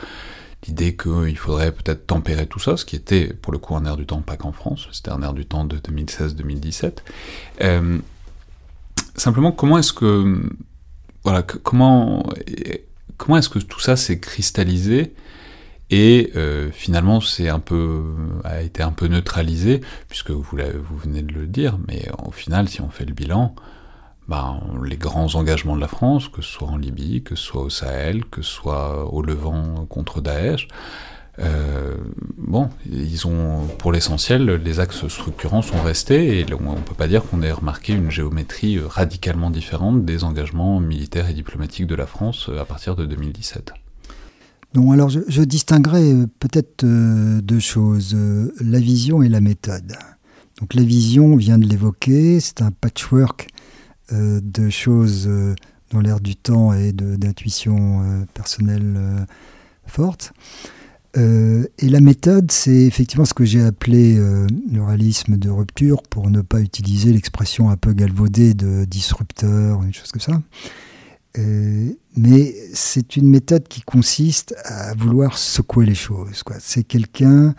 [0.67, 3.97] l'idée qu'il faudrait peut-être tempérer tout ça, ce qui était pour le coup un air
[3.97, 6.97] du temps, pas qu'en France, c'était un air du temps de 2016-2017.
[7.61, 7.99] Euh,
[9.15, 10.41] simplement, comment est-ce que
[11.23, 12.25] voilà, comment,
[13.17, 15.13] comment est-ce que tout ça s'est cristallisé
[15.91, 18.03] et euh, finalement c'est un peu
[18.43, 22.69] a été un peu neutralisé puisque vous, vous venez de le dire, mais au final
[22.69, 23.55] si on fait le bilan,
[24.29, 27.63] bah, les grands engagements de la France, que ce soit en Libye, que ce soit
[27.63, 30.67] au Sahel, que ce soit au Levant contre Daesh,
[31.39, 31.95] euh,
[32.37, 37.07] bon, ils ont, pour l'essentiel, les axes structurants sont restés et on ne peut pas
[37.07, 41.95] dire qu'on ait remarqué une géométrie euh, radicalement différente des engagements militaires et diplomatiques de
[41.95, 43.73] la France euh, à partir de 2017.
[44.75, 48.15] Non, alors je, je distinguerai peut-être deux choses,
[48.61, 49.95] la vision et la méthode.
[50.59, 53.47] Donc la vision, on vient de l'évoquer, c'est un patchwork
[54.11, 55.29] de choses
[55.91, 59.25] dans l'air du temps et d'intuition personnelle
[59.85, 60.33] forte.
[61.17, 66.03] Euh, et la méthode, c'est effectivement ce que j'ai appelé euh, le réalisme de rupture,
[66.03, 70.41] pour ne pas utiliser l'expression un peu galvaudée de disrupteur, une chose comme ça.
[71.37, 76.43] Euh, mais c'est une méthode qui consiste à vouloir secouer les choses.
[76.59, 77.55] C'est quelqu'un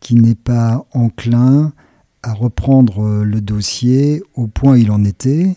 [0.00, 1.72] qui n'est pas enclin
[2.22, 5.56] à reprendre le dossier au point où il en était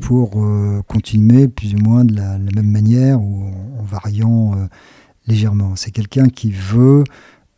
[0.00, 0.44] pour
[0.86, 4.68] continuer plus ou moins de la, même manière ou en variant
[5.26, 5.76] légèrement.
[5.76, 7.04] C'est quelqu'un qui veut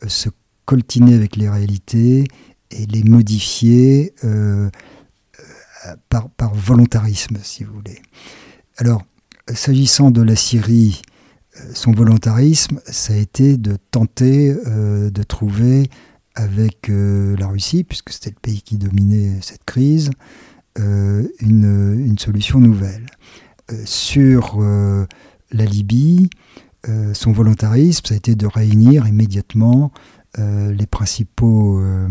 [0.03, 0.29] euh, se
[0.65, 2.27] coltiner avec les réalités
[2.71, 4.69] et les modifier euh,
[5.87, 8.03] euh, par, volontarisme, si vous voulez.
[8.79, 9.03] Alors,
[9.53, 11.03] s'agissant de la Syrie,
[11.73, 15.89] son volontarisme, ça a été de tenter de trouver
[16.35, 20.11] avec la Russie, puisque c'était le pays qui dominait cette crise,
[20.79, 23.07] une, une, solution nouvelle.
[23.85, 24.61] sur
[25.51, 26.29] la Libye,
[26.89, 29.93] euh, son volontarisme, ça a été de réunir immédiatement
[30.39, 32.09] euh, les principaux euh,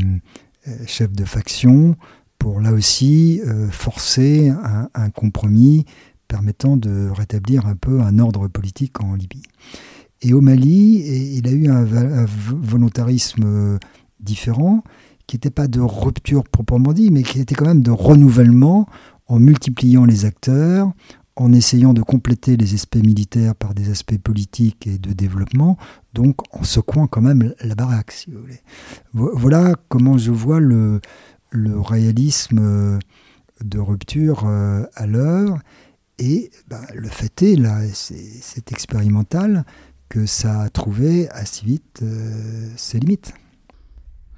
[0.86, 1.95] chefs de faction
[2.39, 4.51] pour là aussi forcer
[4.93, 5.86] un, compromis
[6.28, 9.41] permettant de rétablir un peu un ordre politique en Libye.
[10.21, 13.80] Et au Mali, il a eu un, volontarisme
[14.19, 14.84] différent,
[15.28, 18.88] qui n'était pas de rupture proprement dit, mais qui était quand même de renouvellement
[19.28, 20.92] en multipliant les acteurs,
[21.36, 25.78] en essayant de compléter les aspects militaires par des aspects politiques et de développement,
[26.14, 28.62] donc en secouant quand même la baraque, si vous voulez.
[29.14, 31.02] Voilà comment je vois le,
[31.54, 33.00] réalisme euh,
[33.64, 35.58] de rupture euh, à l'heure.
[36.18, 39.66] Et ben, le fait est, là, c'est expérimental,
[40.08, 43.34] que ça a trouvé assez vite euh, ses limites.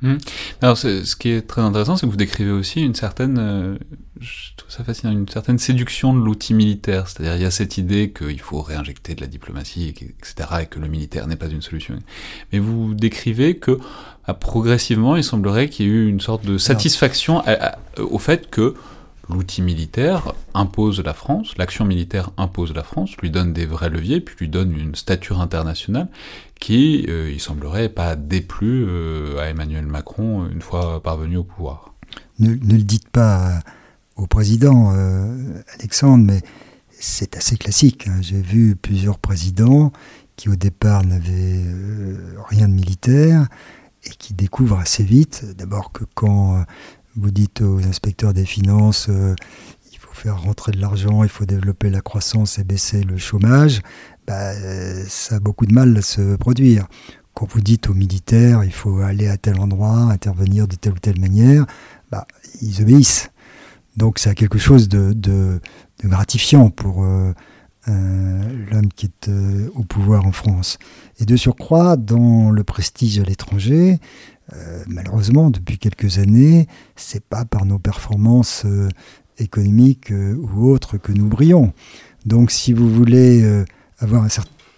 [0.01, 0.17] Hmm.
[0.61, 3.77] Alors, ce qui est très intéressant, c'est que vous décrivez aussi une certaine, euh,
[4.19, 7.07] je trouve ça fascinant, une certaine séduction de l'outil militaire.
[7.07, 10.79] C'est-à-dire, il y a cette idée qu'il faut réinjecter de la diplomatie, etc., et que
[10.79, 11.95] le militaire n'est pas une solution.
[12.53, 13.79] Mais vous décrivez que,
[14.27, 17.43] bah, progressivement, il semblerait qu'il y ait eu une sorte de satisfaction
[17.97, 18.75] au fait que
[19.29, 24.21] l'outil militaire impose la France, l'action militaire impose la France, lui donne des vrais leviers,
[24.21, 26.07] puis lui donne une stature internationale
[26.59, 31.93] qui, euh, il semblerait, pas déplu euh, à Emmanuel Macron une fois parvenu au pouvoir.
[32.39, 33.59] Ne, le dites pas
[34.15, 34.91] au président
[35.77, 36.41] Alexandre, mais
[36.89, 38.07] c'est assez classique.
[38.07, 38.19] Hein.
[38.21, 39.91] J'ai vu plusieurs présidents
[40.35, 41.65] qui au départ n'avaient
[42.49, 43.47] rien de militaire
[44.03, 46.63] et qui découvrent assez vite, d'abord que quand
[47.17, 49.09] vous dites aux inspecteurs des finances,
[49.91, 53.81] il faut faire rentrer de l'argent, il faut développer la croissance et baisser le chômage,
[54.27, 54.53] bah,
[55.07, 56.87] ça a beaucoup de mal à se produire.
[57.33, 60.99] Quand vous dites aux militaires, il faut aller à tel endroit, intervenir de telle ou
[60.99, 61.65] telle manière,
[62.11, 62.27] bah,
[62.61, 63.29] ils obéissent.
[63.95, 65.59] Donc c'est quelque chose de,
[66.03, 67.33] gratifiant pour euh,
[67.87, 70.77] l'homme qui est euh, au pouvoir en France.
[71.19, 73.99] Et de surcroît, dans le prestige à l'étranger,
[74.53, 78.65] euh, malheureusement, depuis quelques années, c'est pas par nos performances
[79.37, 81.73] économiques ou autres que nous brillons.
[82.25, 83.43] Donc si vous voulez
[83.99, 84.27] avoir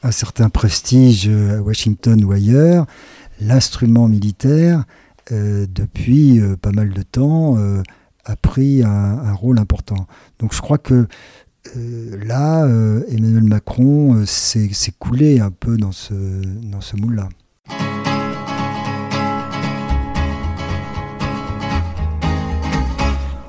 [0.03, 2.85] un, certain prestige euh, à Washington ou ailleurs,
[3.41, 4.85] l'instrument militaire,
[5.31, 7.57] euh, depuis euh, pas mal de temps,
[8.25, 10.07] a pris un, rôle important.
[10.39, 11.07] Donc je crois que
[11.75, 12.65] là,
[13.09, 17.29] Emmanuel Macron s'est coulé un peu dans ce, dans ce moule-là.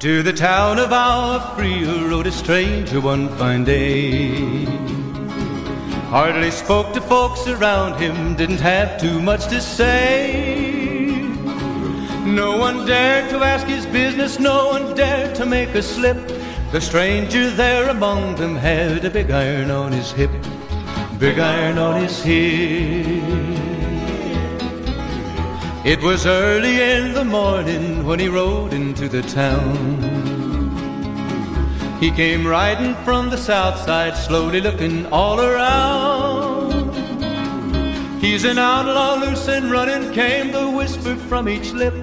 [0.00, 4.64] To the town of our rode a stranger one fine day.
[6.08, 11.28] Hardly spoke to folks around him, didn't have too much to say.
[12.24, 16.16] No one dared to ask his business, no one dared to make a slip.
[16.72, 20.30] The stranger there among them had a big iron on his hip,
[21.18, 23.69] big iron on his hip.
[25.82, 30.10] It was early in the morning when he rode into the town.
[31.98, 36.92] He came riding from the south side, slowly looking all around.
[38.20, 41.94] He's an outlaw, loose and running, came the whisper from each lip.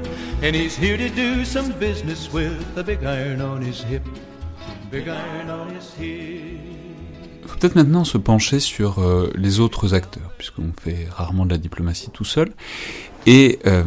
[0.41, 4.03] And he's here to do some business with a big iron on his hip.
[4.89, 6.59] Big iron on his hip.
[7.45, 11.57] Faut peut-être maintenant se pencher sur euh, les autres acteurs, puisqu'on fait rarement de la
[11.57, 12.51] diplomatie tout seul.
[13.27, 13.83] Et euh,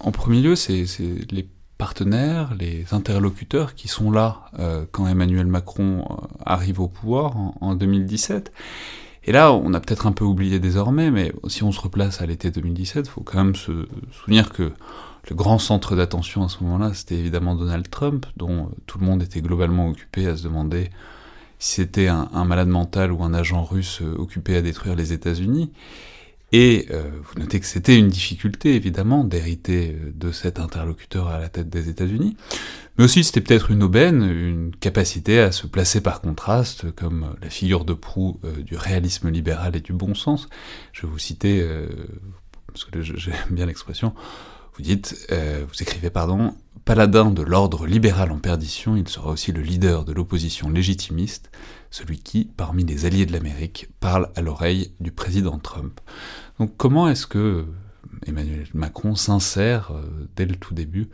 [0.00, 0.84] en premier lieu, c'est
[1.30, 1.46] les
[1.78, 7.76] partenaires, les interlocuteurs qui sont là euh, quand Emmanuel Macron euh, arrive au pouvoir en,
[7.76, 8.52] 2017.
[9.26, 12.26] Et là, on a peut-être un peu oublié désormais, mais si on se replace à
[12.26, 14.72] l'été 2017, il faut quand même se souvenir que
[15.30, 19.22] le grand centre d'attention à ce moment-là, c'était évidemment Donald Trump, dont tout le monde
[19.22, 20.90] était globalement occupé à se demander
[21.60, 25.70] si c'était un malade mental ou un agent russe occupé à détruire les États-Unis.
[26.56, 31.40] Et euh, vous notez que c'était une difficulté, évidemment, d'hériter euh, de cet interlocuteur à
[31.40, 32.36] la tête des États-Unis,
[32.96, 37.50] mais aussi c'était peut-être une aubaine, une capacité à se placer par contraste comme la
[37.50, 40.48] figure de proue euh, du réalisme libéral et du bon sens.
[40.92, 41.60] Je vais vous citer,
[42.68, 44.14] parce que j'aime bien l'expression,
[44.76, 49.62] vous dites, vous écrivez, pardon, paladin de l'ordre libéral en perdition, il sera aussi le
[49.62, 51.50] leader de l'opposition légitimiste,
[51.90, 56.00] celui qui, parmi les alliés de l'Amérique, parle à l'oreille du président Trump.
[56.58, 57.66] Donc comment est-ce que
[58.26, 61.08] Emmanuel Macron s'insère euh, dès le tout début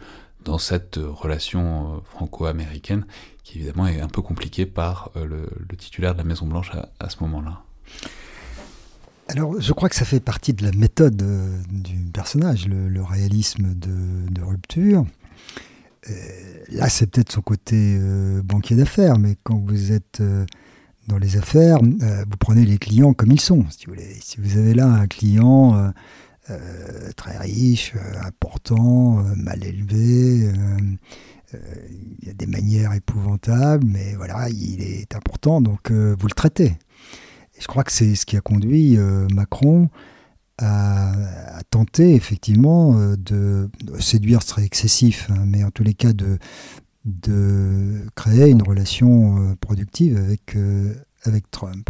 [0.44, 3.04] dans cette relation euh, franco-américaine
[3.44, 7.10] qui évidemment est un peu compliquée par euh, le, titulaire de la Maison Blanche à,
[7.10, 7.62] ce moment-là?
[9.28, 11.16] Alors, je crois que ça fait partie de la méthode
[11.70, 15.06] du personnage, le, réalisme de, rupture.
[16.72, 17.98] là, c'est peut-être son côté
[18.42, 20.20] banquier d'affaires, mais quand vous êtes
[21.10, 24.16] dans les affaires, euh, vous prenez les clients comme ils sont, si vous voulez.
[24.22, 25.88] Si vous avez là un client euh,
[26.50, 27.94] euh, très riche,
[28.24, 30.50] important, mal élevé,
[31.52, 36.76] il y a des manières épouvantables, mais voilà, il est important, donc vous le traitez.
[37.56, 38.96] Et je crois que c'est ce qui a conduit
[39.34, 39.88] Macron
[40.58, 41.12] à,
[41.70, 46.38] tenter effectivement de, séduire, ce serait excessif, hein, mais en tous les cas de,
[47.04, 50.94] de créer une relation euh, productive avec, euh,
[51.24, 51.88] avec Trump.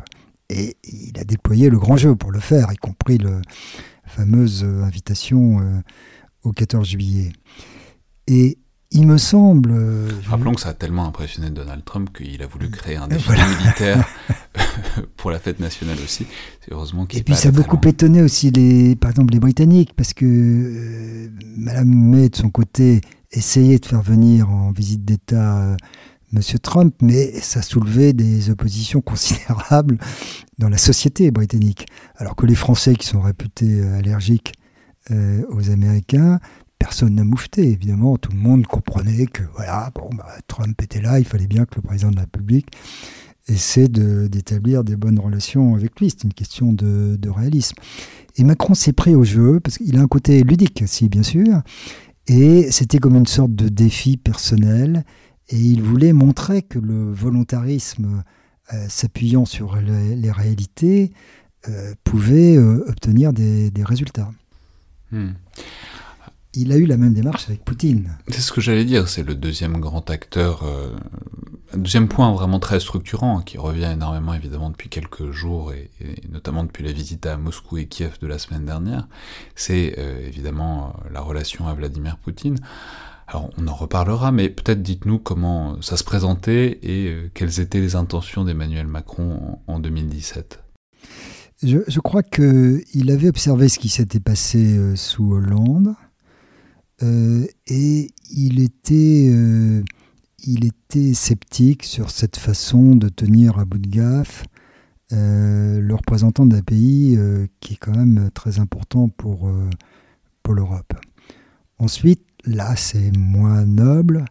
[0.49, 3.41] Et il a déployé le grand jeu pour le faire, y compris la
[4.05, 5.83] fameuse euh, invitation
[6.43, 7.33] au 14 juillet.
[8.27, 8.59] Et
[8.93, 9.73] il me semble.
[10.27, 14.09] Rappelons que ça a tellement impressionné Donald Trump qu'il a voulu créer un défi militaire
[15.17, 16.27] pour la fête nationale aussi.
[16.71, 21.31] heureusement Et puis ça a beaucoup étonné aussi les, par exemple les Britanniques, parce que
[21.57, 23.01] Madame May de son côté
[23.33, 25.77] essayer de faire venir en visite d'État euh,
[26.35, 26.41] M.
[26.63, 29.99] Trump, mais ça soulevait des oppositions considérables
[30.59, 31.87] dans la société britannique.
[32.17, 34.55] Alors que les Français, qui sont réputés euh, allergiques
[35.11, 36.41] euh, aux Américains,
[36.79, 38.17] personne n'a moufté, évidemment.
[38.17, 41.77] Tout le monde comprenait que voilà, bon, bah, Trump était là, il fallait bien que
[41.77, 42.69] le président de la République
[43.49, 46.11] essaie d'établir des bonnes relations avec lui.
[46.11, 47.75] C'est une question de, de réalisme.
[48.37, 51.63] Et Macron s'est pris au jeu, parce qu'il a un côté ludique aussi, bien sûr,
[52.33, 55.05] et c'était comme une sorte de défi personnel.
[55.49, 58.23] Et il voulait montrer que le volontarisme
[58.73, 61.13] euh, s'appuyant sur les, réalités
[61.69, 64.31] euh, pouvait obtenir des, résultats.
[65.11, 65.31] Hmm
[66.55, 68.17] il a eu la même démarche avec Poutine.
[68.29, 70.97] C'est ce que j'allais dire, c'est le deuxième grand acteur, euh,
[71.73, 75.91] un deuxième point vraiment très structurant, qui revient énormément évidemment depuis quelques jours, et,
[76.31, 79.07] notamment depuis la visite à Moscou et Kiev de la semaine dernière,
[79.55, 82.59] c'est euh, évidemment euh, la relation à Vladimir Poutine.
[83.29, 87.95] Alors on en reparlera, mais peut-être dites-nous comment ça se présentait et quelles étaient les
[87.95, 90.61] intentions d'Emmanuel Macron en, 2017.
[91.63, 96.10] Je, je crois qu'il avait observé ce qui s'était passé sous Hollande, euh,
[97.03, 99.83] et il était, euh,
[100.45, 104.45] il était sceptique sur cette façon de tenir à bout de gaffe
[105.13, 107.19] euh, le représentant d'un pays
[107.61, 109.51] qui est quand même très important pour,
[110.43, 110.93] pour l'Europe.
[111.79, 114.25] Ensuite, là, c'est moins noble.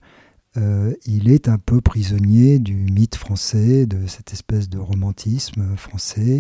[0.56, 6.40] il est un peu prisonnier du mythe français, de cette espèce de romantisme français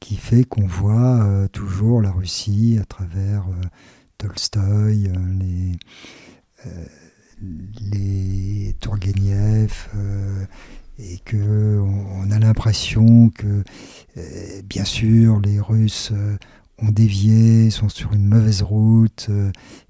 [0.00, 3.46] qui fait qu'on voit toujours la Russie à travers
[4.18, 5.78] Tolstoï, euh, les,
[6.66, 6.84] euh,
[7.92, 8.74] les
[9.94, 10.44] euh,
[10.98, 13.62] et que on, a l'impression que,
[14.64, 16.12] bien sûr, les Russes
[16.78, 19.30] ont dévié, sont sur une mauvaise route,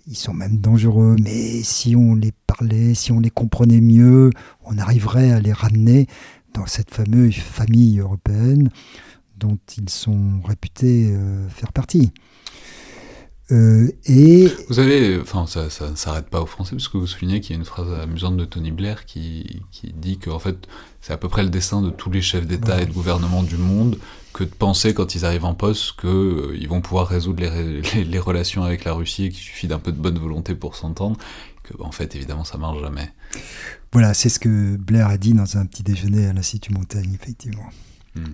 [0.07, 4.29] ils sont même dangereux, mais si on les parlait, si on les comprenait mieux,
[4.66, 6.07] on arriverait à les ramener
[6.53, 8.68] dans cette fameuse famille européenne
[9.39, 11.16] dont ils sont réputés
[11.49, 12.12] faire partie.
[13.51, 17.07] Euh, et vous savez, enfin, ça, ça ne s'arrête pas au français, parce que vous
[17.07, 20.38] soulignez qu'il y a une phrase amusante de Tony Blair qui, qui dit que en
[20.38, 20.68] fait,
[21.01, 23.57] c'est à peu près le destin de tous les chefs d'État et de gouvernement du
[23.57, 23.99] monde
[24.34, 28.18] que de penser quand ils arrivent en poste qu'ils euh, vont pouvoir résoudre les, les,
[28.18, 31.16] relations avec la Russie et qu'il suffit d'un peu de bonne volonté pour s'entendre.
[31.62, 33.11] Que en fait, évidemment, ça marche jamais.
[33.92, 37.66] Voilà, c'est ce que Blair a dit dans un petit déjeuner à l'Institut Montaigne, effectivement.
[38.14, 38.24] Hmm.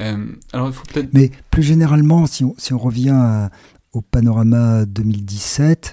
[0.00, 1.12] Euh, alors, il faut peut-être.
[1.12, 3.50] Mais plus généralement, si on, si on revient à,
[3.96, 5.92] au Panorama 2017,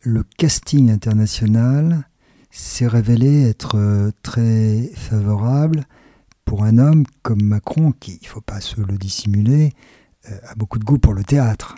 [0.00, 2.08] le casting international
[2.50, 5.84] s'est révélé être euh, très favorable
[6.44, 9.72] pour un homme comme Macron, qui, il ne faut pas se le dissimuler,
[10.28, 11.76] euh, a beaucoup de goût pour le théâtre.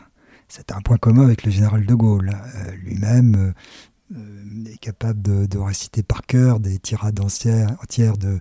[0.49, 2.31] C'est un point commun avec le général de Gaulle.
[2.31, 3.53] Euh, lui-même
[4.67, 8.41] est capable de, réciter par cœur des tirades entières de,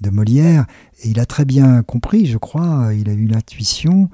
[0.00, 0.66] de Molière.
[1.04, 4.10] Et il a très bien compris, je crois, il a eu l'intuition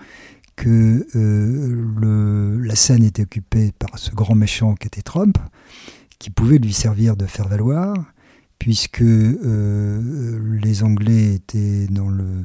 [0.57, 5.39] que euh, la scène était occupée par ce grand méchant qui était Trump,
[6.19, 7.95] qui pouvait lui servir de faire valoir,
[8.59, 12.43] puisque euh, les Anglais étaient euh,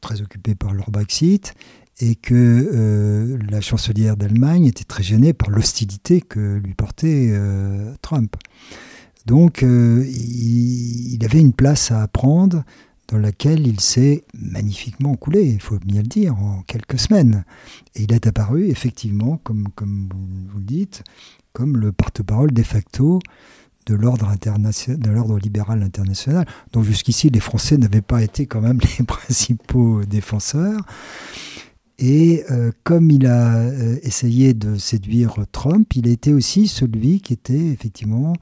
[0.00, 1.54] très occupés par leur Brexit,
[1.98, 7.34] et que la chancelière d'Allemagne était très gênée par l'hostilité que lui portait
[8.02, 8.36] Trump.
[9.24, 12.64] Donc il, avait une place à prendre
[13.08, 17.44] dans laquelle il s'est magnifiquement coulé, il faut bien le dire, en quelques semaines.
[17.94, 21.04] Et il est apparu, effectivement, comme, vous le dites,
[21.52, 23.20] comme le porte-parole de facto
[23.86, 30.04] de l'ordre libéral international, dont jusqu'ici les Français n'avaient pas été quand même les principaux
[30.04, 30.80] défenseurs.
[31.98, 37.20] Et euh, comme il a euh, essayé de séduire Trump, il a été aussi celui
[37.20, 38.34] qui était effectivement,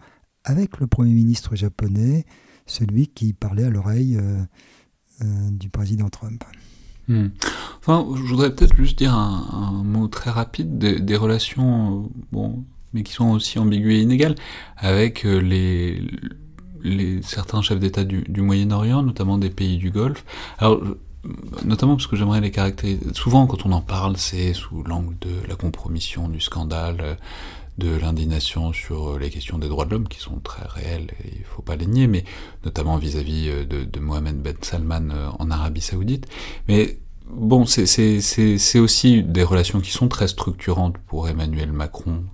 [0.42, 2.24] avec le Premier ministre japonais,
[2.66, 4.42] celui qui parlait à l'oreille euh,
[5.22, 6.44] euh, du président Trump.
[7.08, 7.28] Hmm.
[7.78, 13.02] Enfin, je voudrais peut-être juste dire un, mot très rapide des, relations, euh, bon, mais
[13.02, 14.34] qui sont aussi ambiguës et inégales,
[14.76, 16.02] avec les,
[17.22, 20.24] certains chefs d'État du, du Moyen-Orient, notamment des pays du Golfe.
[20.58, 20.80] Alors,
[21.64, 23.00] notamment parce que j'aimerais les caractériser.
[23.12, 27.18] Souvent, quand on en parle, c'est sous l'angle de la compromission, du scandale,
[27.78, 31.44] de l'indignation sur euh, les questions des droits de l'homme qui sont très réelles il
[31.44, 32.24] faut pas les nier, mais
[32.64, 36.26] notamment vis-à-vis euh, de, Mohamed Ben Salman euh, en Arabie Saoudite.
[36.68, 42.24] Mais bon, c'est aussi des relations qui sont très structurantes pour Emmanuel Macron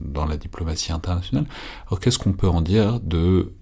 [0.00, 1.46] dans la diplomatie internationale.
[1.86, 3.52] Alors qu'est-ce qu'on peut en dire de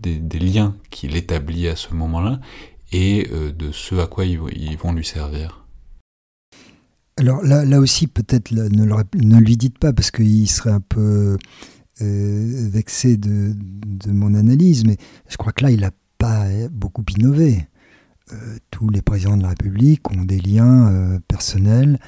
[0.00, 2.40] des, liens qu'il établit à ce moment-là
[2.92, 5.65] et de ce à quoi ils vont lui servir?
[7.18, 11.38] Alors là, là aussi, peut-être ne, ne, lui dites pas parce qu'il serait un peu
[12.02, 13.54] euh, vexé de,
[14.06, 14.98] mon analyse, mais
[15.28, 17.66] je crois que là, il n'a pas beaucoup innové.
[18.32, 21.98] Euh, tous les présidents de la République ont des liens euh, personnels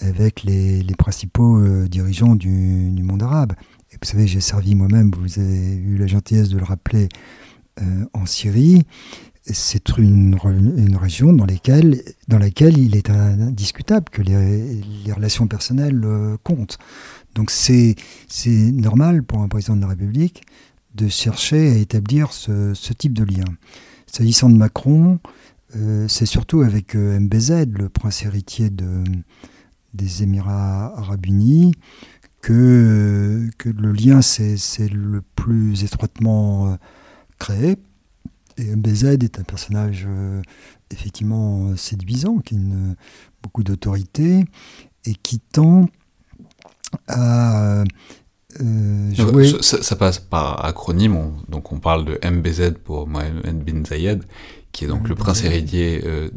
[0.00, 3.52] avec les, les principaux dirigeants du, du, monde arabe.
[3.92, 7.08] Et vous savez, j'ai servi moi-même, vous avez eu la gentillesse de le rappeler,
[8.12, 8.84] en Syrie
[9.44, 10.36] c'est une,
[10.96, 11.98] région dans, laquelle
[12.78, 16.78] il est indiscutable que les, relations personnelles euh, comptent.
[17.34, 17.96] Donc c'est
[18.46, 20.44] normal pour un président de la République
[20.94, 23.44] de chercher à établir ce, type de lien.
[24.06, 25.18] S'agissant de Macron,
[25.76, 29.02] euh, c'est surtout avec euh, MBZ, le prince héritier de,
[29.94, 31.72] des Émirats arabes unis,
[32.42, 36.76] que le lien s'est le plus étroitement
[37.38, 37.76] créé.
[38.62, 40.06] Et MBZ est un personnage
[40.90, 42.96] effectivement séduisant, qui a une,
[43.42, 44.44] beaucoup d'autorité
[45.04, 45.88] et qui tend
[47.08, 47.84] à
[48.60, 54.24] euh, ça, passe par acronyme, donc on parle de MBZ pour Mohamed bin Zayed,
[54.72, 56.28] qui est donc le prince héritier euh,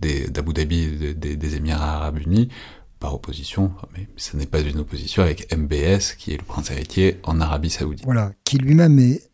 [0.00, 2.48] d'Abu Dhabi des, des, Émirats Arabes Unis,
[3.00, 7.18] par opposition, mais ce n'est pas une opposition avec MBS, qui est le prince héritier
[7.24, 8.04] en Arabie Saoudite.
[8.04, 9.29] Voilà, qui lui-même est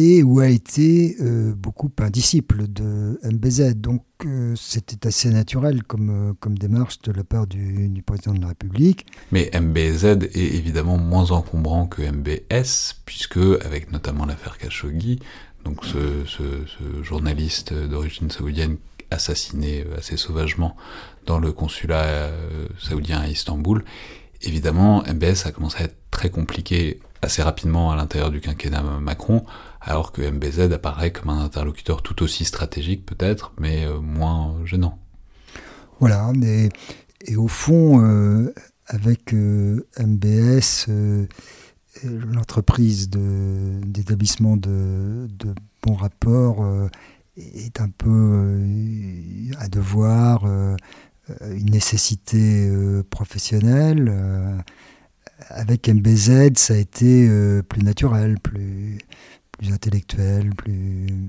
[0.00, 3.74] et où a été euh, beaucoup un disciple de MBZ.
[3.76, 8.40] Donc euh, c'était assez naturel comme, euh, comme démarche de la part du, président de
[8.40, 9.06] la République.
[9.30, 15.18] Mais MBZ est évidemment moins encombrant que MBS, puisque avec notamment l'affaire Khashoggi,
[15.64, 18.78] donc ce, ce, journaliste d'origine saoudienne
[19.10, 20.76] assassiné assez sauvagement
[21.26, 22.30] dans le consulat
[22.78, 23.84] saoudien à Istanbul,
[24.40, 29.44] évidemment MBS a commencé à être très compliqué assez rapidement à l'intérieur du quinquennat Macron,
[29.80, 34.98] alors que MBZ apparaît comme un interlocuteur tout aussi stratégique peut-être, mais euh, moins gênant.
[35.98, 36.32] Voilà,
[37.26, 38.54] et, au fond, euh,
[38.86, 40.86] avec euh, MBS,
[42.04, 45.28] l'entreprise d'établissement de,
[45.82, 46.64] bons rapports
[47.36, 48.62] est un peu
[49.58, 52.70] un devoir, une nécessité
[53.10, 54.10] professionnelle
[55.48, 57.28] avec MBZ, ça a été
[57.68, 58.98] plus naturel, plus,
[59.60, 61.28] plus intellectuel, plus,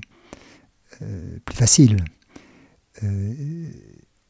[1.02, 1.98] euh, plus facile.
[3.04, 3.70] Euh,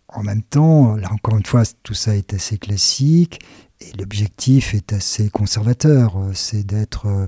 [0.07, 3.41] en même temps, là encore une fois, tout ça est assez classique
[3.79, 6.17] et l'objectif est assez conservateur.
[6.33, 7.25] C'est d'être,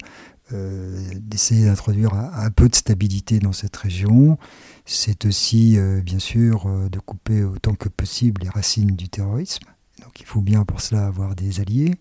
[0.51, 4.37] euh, d'essayer d'introduire un, peu de stabilité dans cette région.
[4.85, 9.65] C'est aussi, bien sûr, de couper autant que possible les racines du terrorisme.
[10.03, 11.95] Donc il faut bien pour cela avoir des alliés.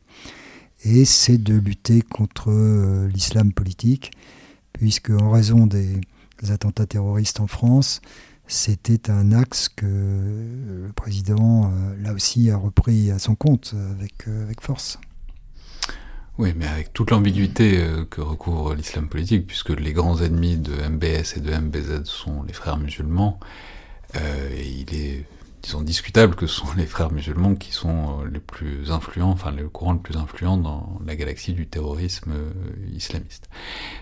[0.85, 2.51] Et c'est de lutter contre
[3.13, 4.13] l'islam politique
[4.73, 6.01] puisque en raison des,
[6.51, 8.01] attentats terroristes en France,
[8.49, 14.27] c'était un axe que le président, euh, là aussi, a repris à son compte avec,
[14.27, 14.99] euh, avec force.
[16.39, 20.73] Oui, mais avec toute l'ambiguïté euh, que recouvre l'islam politique, puisque les grands ennemis de
[20.73, 23.39] MBS et de MBZ sont les frères musulmans,
[24.15, 25.25] et il est
[25.63, 29.51] disons, discutable que ce sont les frères musulmans qui sont euh, les plus influents, enfin
[29.51, 32.51] le courant le plus influent dans la galaxie du terrorisme euh,
[32.95, 33.49] islamiste.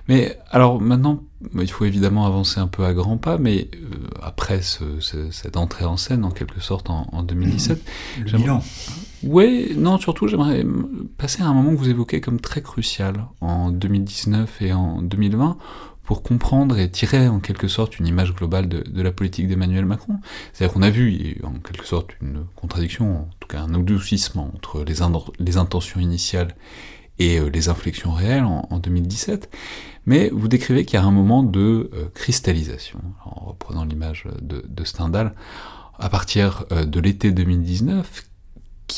[0.08, 1.22] Mais alors maintenant,
[1.54, 5.96] il faut évidemment avancer un peu à grands pas, mais euh, après cette entrée en
[5.96, 7.82] scène, en quelque sorte, en, 2017...
[8.24, 8.62] Le bilan
[9.22, 10.64] Oui, non, surtout j'aimerais
[11.18, 15.58] passer à un moment que vous évoquez comme très crucial, en 2019 et en 2020,
[16.10, 20.18] pour comprendre et tirer en quelque sorte une image globale de, la politique d'Emmanuel Macron.
[20.52, 24.82] C'est-à-dire qu'on a vu en quelque sorte une contradiction, en tout cas un adoucissement entre
[24.82, 25.02] les,
[25.56, 26.56] intentions initiales
[27.20, 29.56] et euh, les inflexions réelles en, 2017,
[30.04, 34.64] mais vous décrivez qu'il y a un moment de euh, cristallisation, en reprenant l'image de,
[34.68, 35.32] de, Stendhal,
[35.96, 38.24] à partir euh, de l'été 2019,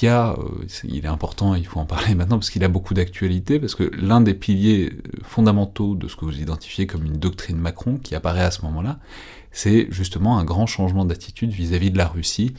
[0.05, 0.34] euh,
[0.84, 3.84] il est important, il faut en parler maintenant parce qu'il a beaucoup d'actualité, parce que
[3.95, 8.14] l'un des piliers euh, fondamentaux de ce que vous identifiez comme une doctrine Macron qui
[8.14, 8.99] apparaît à ce moment-là,
[9.51, 12.55] c'est justement un grand changement d'attitude vis-à-vis de la Russie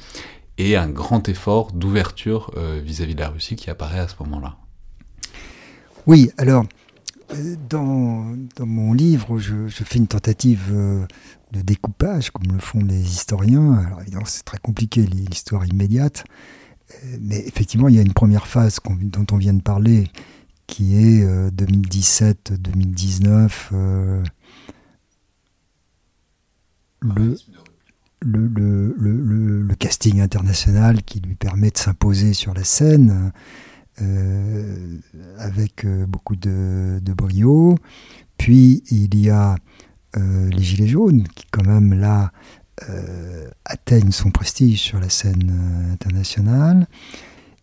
[0.58, 4.58] et un grand effort d'ouverture euh, vis-à-vis de la Russie qui apparaît à ce moment-là.
[6.06, 6.66] Oui, alors,
[7.70, 13.74] dans, mon livre, je, fais une tentative de découpage, comme le font les historiens.
[13.74, 16.26] Alors évidemment, c'est très compliqué, l'histoire immédiate
[17.22, 20.10] mais effectivement, il y a une première phase dont on vient de parler,
[20.68, 23.50] qui est 2017-2019.
[23.74, 24.24] Euh,
[27.18, 27.36] euh,
[28.22, 33.34] le, casting international qui lui permet de s'imposer sur la scène
[34.02, 34.98] euh,
[35.38, 37.78] avec beaucoup de, brio.
[38.38, 39.58] Puis il y a
[40.16, 42.32] les Gilets jaunes qui quand même là
[42.90, 46.88] euh, atteigne son prestige sur la scène euh, internationale.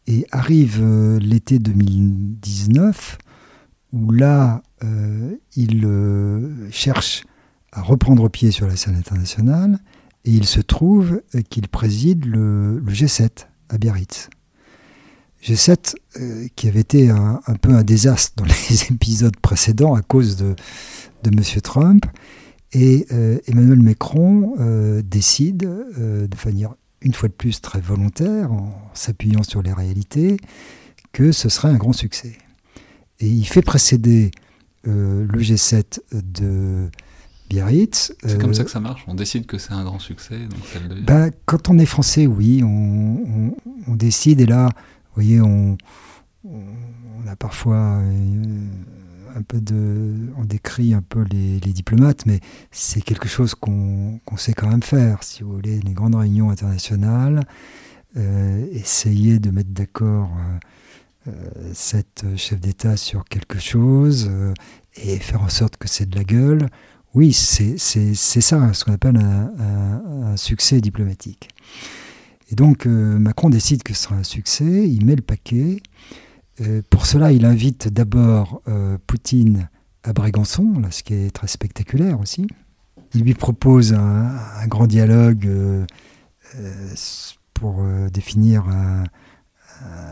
[0.07, 3.19] Et arrive euh, l'été 2019,
[3.93, 4.63] où là,
[5.57, 5.87] il
[6.71, 7.25] cherche
[7.73, 9.79] à reprendre pied sur la scène internationale,
[10.25, 14.31] et il se trouve qu'il préside le, G7 à Biarritz.
[15.45, 15.97] G7
[16.55, 20.55] qui avait été un, peu un désastre dans les épisodes précédents à cause de,
[21.25, 21.61] de M.
[21.61, 22.07] Trump,
[22.73, 28.53] et euh, Emmanuel Macron euh, décide euh, de manière une fois de plus très volontaire,
[28.53, 30.37] en s'appuyant sur les réalités,
[31.13, 32.37] que ce serait un grand succès.
[33.21, 34.31] Et il fait précéder
[34.85, 36.89] le G7 de
[37.49, 38.15] Biarritz.
[38.25, 40.79] C'est comme ça que ça marche On décide que c'est un grand succès donc ça
[40.79, 43.55] le bah, Quand on est français, oui, on,
[43.89, 45.79] on, décide et là, vous voyez, on,
[46.45, 48.03] on a parfois
[49.37, 54.53] un peu de, on décrit un peu les, diplomates, mais c'est quelque chose qu'on sait
[54.53, 55.23] quand même faire.
[55.23, 57.43] Si vous voulez, les grandes réunions internationales,
[58.17, 60.31] euh, essayer de mettre d'accord
[61.29, 64.31] euh, euh, cette chef d'État sur quelque chose
[64.97, 66.69] et faire en sorte que c'est de la gueule.
[67.15, 71.49] Oui, c'est ça, ce qu'on appelle un, succès diplomatique.
[72.51, 75.83] Et donc Macron décide que ce sera un succès, il met le paquet.
[76.61, 79.69] Euh, pour cela, il invite d'abord euh, Poutine
[80.03, 82.47] à Brégançon, ce qui est très spectaculaire aussi.
[83.15, 85.87] Il lui propose un, grand dialogue euh,
[87.55, 87.83] pour
[88.13, 88.65] définir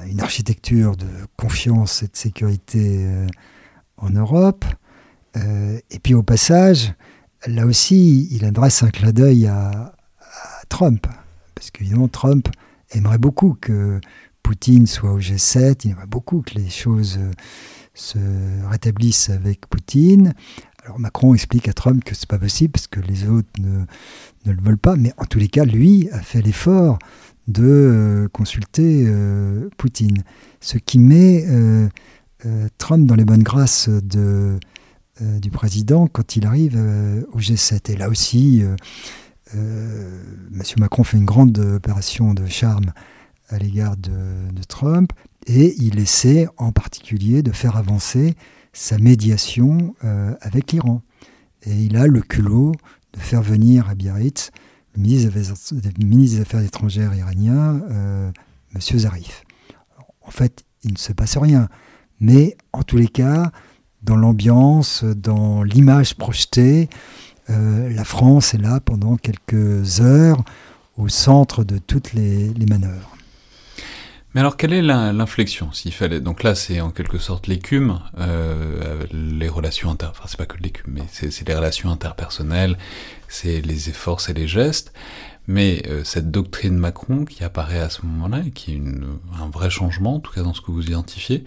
[0.07, 3.07] une architecture de confiance et de sécurité
[3.97, 4.67] en Europe.
[5.37, 6.93] et puis au passage,
[7.47, 11.07] là aussi, il adresse un clin d'œil à, à Trump,
[11.55, 12.49] parce qu'évidemment, Trump
[12.91, 14.01] aimerait beaucoup que
[14.49, 15.81] Poutine soit au G7.
[15.85, 17.33] Il y en a beaucoup que les choses euh,
[17.93, 18.17] se
[18.71, 20.33] rétablissent avec Poutine.
[20.83, 23.85] Alors Macron explique à Trump que c'est pas possible parce que les autres ne,
[24.51, 26.99] le veulent pas, mais en tous les cas, lui a fait l'effort
[27.47, 30.23] de euh, consulter euh, Poutine,
[30.63, 31.45] ce qui met
[32.79, 36.83] Trump dans les bonnes grâces du président quand il arrive
[37.35, 37.93] au G7.
[37.93, 38.65] Et là aussi,
[39.53, 39.91] M.
[40.79, 42.93] Macron fait une grande opération de charme
[43.49, 44.13] à l'égard de,
[44.69, 45.13] Trump,
[45.47, 48.35] et il essaie en particulier de faire avancer
[48.73, 51.03] sa médiation euh, avec l'Iran.
[51.63, 52.73] Et il a le culot
[53.15, 54.51] de faire venir à Biarritz
[54.95, 58.31] le ministre des Affaires, étrangères iranien, euh,
[58.75, 58.99] M.
[58.99, 59.45] Zarif.
[60.21, 61.69] En fait, il ne se passe rien,
[62.21, 63.51] mais en tous les cas,
[64.03, 66.89] dans l'ambiance, dans l'image projetée,
[67.51, 70.45] euh, la France est là pendant quelques heures
[70.97, 73.18] au centre de toutes les manœuvres.
[74.35, 76.21] Mais alors, quelle est l'inflexion s'il fallait?
[76.21, 80.09] Donc là, c'est en quelque sorte l'écume, euh, les relations inter...
[80.11, 82.77] Enfin, c'est pas que l'écume, mais c'est les relations interpersonnelles,
[83.29, 84.93] c'est les efforts, c'est les gestes.
[85.47, 88.83] Mais euh, cette doctrine Macron qui apparaît à ce moment-là, qui est
[89.41, 91.45] un vrai changement, en tout cas dans ce que vous identifiez,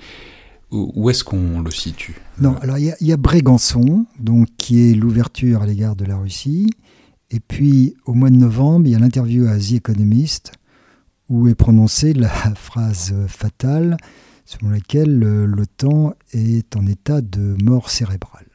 [0.72, 2.16] où, est-ce qu'on le situe?
[2.40, 6.18] Non, alors il y, y, a Brégançon, donc, qui est l'ouverture à l'égard de la
[6.18, 6.72] Russie.
[7.30, 10.54] Et puis, au mois de novembre, il y a l'interview à The Economist,
[11.32, 13.96] où est prononcée la phrase fatale
[14.44, 18.46] selon laquelle l'OTAN est en état de mort cérébrale.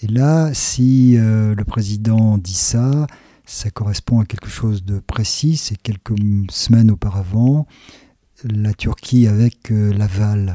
[0.00, 3.08] Et là, si euh, le président dit ça,
[3.46, 5.56] ça correspond à quelque chose de précis.
[5.56, 6.14] C'est quelques
[6.50, 7.66] semaines auparavant,
[8.44, 10.52] la Turquie, avec euh, l'aval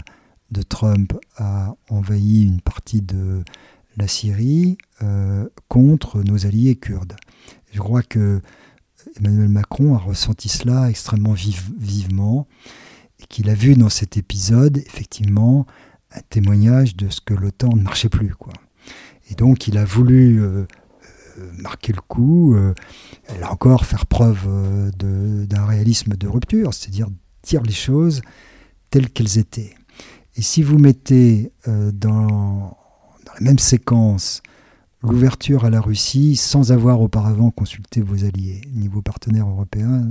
[0.51, 3.43] de Trump, a envahi une partie de
[3.97, 7.17] la Syrie euh, contre nos alliés kurdes.
[7.73, 8.41] Je crois que
[9.19, 12.47] Emmanuel Macron a ressenti cela extrêmement vivement
[13.19, 15.65] et qu'il a vu dans cet épisode effectivement
[16.11, 18.33] un témoignage de ce que l'OTAN ne marchait plus.
[18.35, 18.53] Quoi.
[19.29, 20.65] Et donc il a voulu euh,
[21.39, 22.73] euh, marquer le coup, euh,
[23.39, 24.47] là encore faire preuve
[24.97, 27.07] d'un réalisme de rupture, c'est-à-dire
[27.43, 28.21] dire les choses
[28.89, 29.73] telles qu'elles étaient.
[30.35, 34.41] Et si vous mettez dans, dans, la même séquence
[35.01, 40.07] l'ouverture à la Russie sans avoir auparavant consulté vos alliés, ni vos partenaires européens,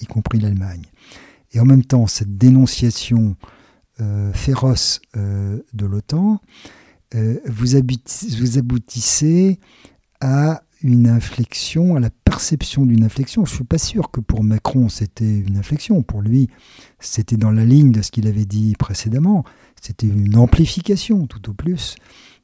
[0.00, 0.84] y compris l'Allemagne.
[1.52, 3.36] Et en même temps, cette dénonciation
[4.00, 6.40] euh, féroce euh, de l'OTAN,
[7.14, 7.78] euh, vous,
[8.38, 9.58] vous, aboutissez
[10.20, 13.44] à une inflexion, à la perception d'une inflexion.
[13.46, 16.02] Je ne suis pas sûr que pour Macron c'était une inflexion.
[16.02, 16.50] Pour lui,
[17.00, 19.44] c'était dans la ligne de ce qu'il avait dit précédemment.
[19.80, 21.96] C'était une amplification tout au plus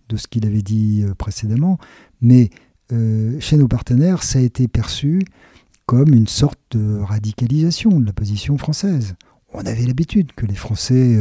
[0.09, 1.79] de ce qu'il avait dit euh, précédemment,
[2.21, 2.51] mais
[2.93, 5.23] euh, chez nos partenaires, ça a été perçu
[5.87, 9.15] comme une sorte de radicalisation de la position française.
[9.53, 11.17] On avait l'habitude que les Français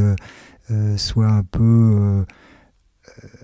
[0.70, 2.24] euh, soient un peu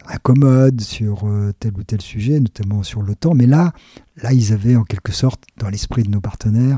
[0.06, 1.28] incommodes sur
[1.60, 3.74] tel ou tel sujet, notamment sur l'OTAN, mais là,
[4.22, 6.78] là, ils avaient en quelque sorte, dans l'esprit de nos partenaires,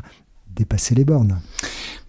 [0.60, 1.39] dépassé les bornes.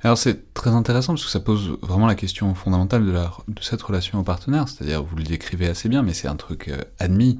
[0.02, 4.18] Alors c'est très intéressant parce que ça pose vraiment la question fondamentale de, cette relation
[4.18, 7.38] au partenaire, c'est-à-dire vous le décrivez assez bien, mais c'est un truc euh, admis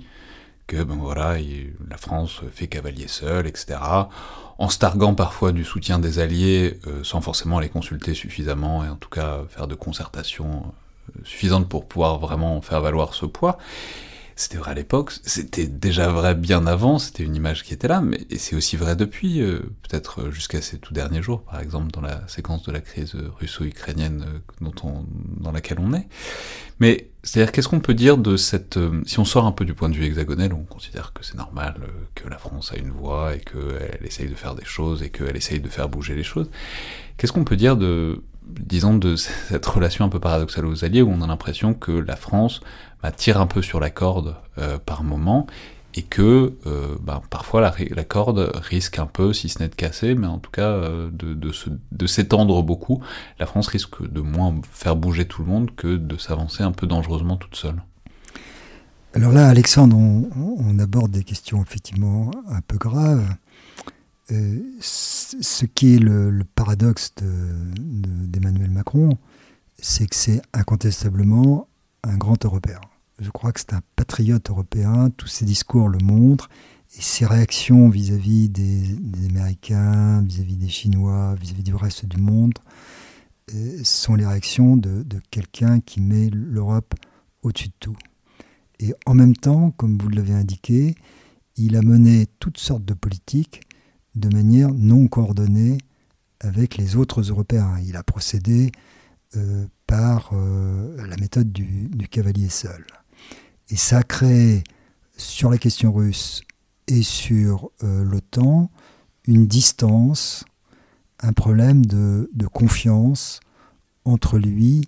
[0.67, 1.37] que ben voilà,
[1.89, 3.79] la France fait cavalier seul, etc.
[4.59, 8.89] En se targuant parfois du soutien des alliés euh, sans forcément les consulter suffisamment et
[8.89, 10.63] en tout cas faire de concertation
[11.09, 13.59] euh, suffisante pour pouvoir vraiment faire valoir ce poids.
[14.41, 18.01] C'était vrai à l'époque, c'était déjà vrai bien avant, c'était une image qui était là,
[18.01, 22.01] mais c'est aussi vrai depuis, euh, peut-être jusqu'à ces tout derniers jours, par exemple dans
[22.01, 24.25] la séquence de la crise russo-ukrainienne
[24.63, 25.05] on,
[25.39, 26.09] dans laquelle on est.
[26.79, 28.79] Mais c'est-à-dire, qu'est-ce qu'on peut dire de cette...
[29.05, 31.75] si on sort un peu du point de vue hexagonal, on considère que c'est normal,
[32.15, 35.37] que la France a une voix, et qu'elle essaye de faire des choses, et qu'elle
[35.37, 36.49] essaye de faire bouger les choses,
[37.19, 39.17] qu'est-ce qu'on peut dire de disons, de
[39.49, 42.61] cette relation un peu paradoxale aux Alliés, où on a l'impression que la France
[43.03, 45.47] bah, tire un peu sur la corde euh, par moment,
[45.95, 50.15] et que euh, bah, parfois la, corde risque un peu, si ce n'est de casser,
[50.15, 53.03] mais en tout cas euh, de, s'étendre beaucoup.
[53.39, 56.87] La France risque de moins faire bouger tout le monde que de s'avancer un peu
[56.87, 57.83] dangereusement toute seule.
[59.15, 63.27] Alors là, Alexandre, on aborde des questions effectivement un peu graves.
[64.29, 69.19] Ce qui est le, paradoxe d'Emmanuel Macron,
[69.81, 71.67] c'est que c'est incontestablement
[72.03, 72.81] un grand Européen.
[73.19, 76.49] Je crois que c'est un patriote européen, tous ses discours le montrent,
[76.97, 78.97] et ses réactions vis-à-vis des,
[79.29, 82.55] Américains, vis-à-vis des Chinois, vis-à-vis du reste du monde,
[83.55, 86.95] euh, sont les réactions de, quelqu'un qui met l'Europe
[87.43, 87.97] au-dessus de tout.
[88.81, 90.95] Et en même temps, comme vous l'avez indiqué,
[91.57, 93.61] il a mené toutes sortes de politiques
[94.15, 95.79] de manière non coordonnée
[96.41, 97.79] avec les autres Européens.
[97.87, 98.73] Il a procédé
[99.37, 102.87] euh, par euh, la méthode du, cavalier seul.
[103.71, 104.03] Et ça a
[105.17, 106.43] sur la question russe
[106.87, 108.71] et sur euh, l'OTAN,
[109.27, 110.45] une distance,
[111.19, 113.41] un problème de, confiance
[114.05, 114.87] entre lui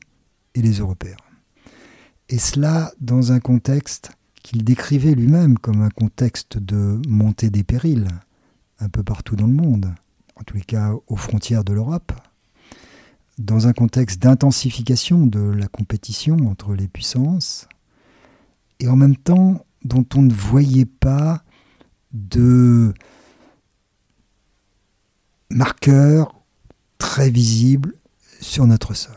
[0.54, 1.16] et les Européens.
[2.28, 4.12] Et cela dans un contexte
[4.44, 8.06] qu'il décrivait lui-même comme un contexte de montée des périls
[8.78, 9.92] un peu partout dans le monde,
[10.36, 12.12] en tous les cas aux frontières de l'Europe,
[13.44, 17.68] dans un contexte d'intensification de la compétition entre les puissances,
[18.80, 21.42] et en même temps dont on ne voyait pas
[22.12, 22.94] de
[25.50, 26.40] marqueurs
[26.98, 27.94] très visibles
[28.40, 29.14] sur notre sol.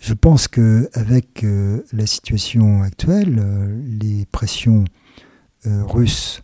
[0.00, 4.84] Je pense qu'avec euh, la situation actuelle, euh, les pressions
[5.66, 6.42] euh, russes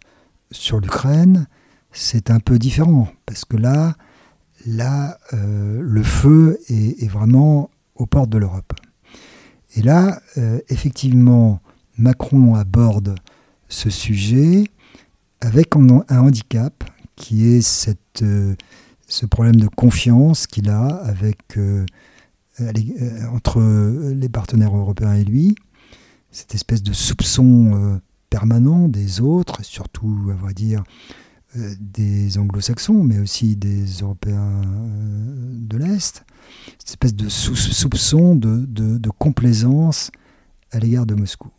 [0.53, 1.49] sur l'Ukraine,
[1.91, 3.97] c'est un peu différent, parce que là,
[4.69, 8.73] là euh, le feu est, vraiment aux portes de l'Europe.
[9.75, 11.61] Et là, euh, effectivement,
[11.97, 13.15] Macron aborde
[13.69, 14.65] ce sujet
[15.41, 16.85] avec un, handicap
[17.17, 17.91] qui est
[18.23, 18.55] euh,
[19.07, 21.59] ce problème de confiance qu'il a avec,
[23.33, 23.61] entre
[24.13, 25.55] les partenaires européens et lui,
[26.31, 30.83] cette espèce de soupçon permanent des autres, surtout, à vrai dire,
[31.55, 36.25] des anglo-saxons, mais aussi des Européens euh, de l'Est,
[36.79, 40.11] cette espèce de soupçon de, de, complaisance
[40.71, 41.51] à l'égard de Moscou.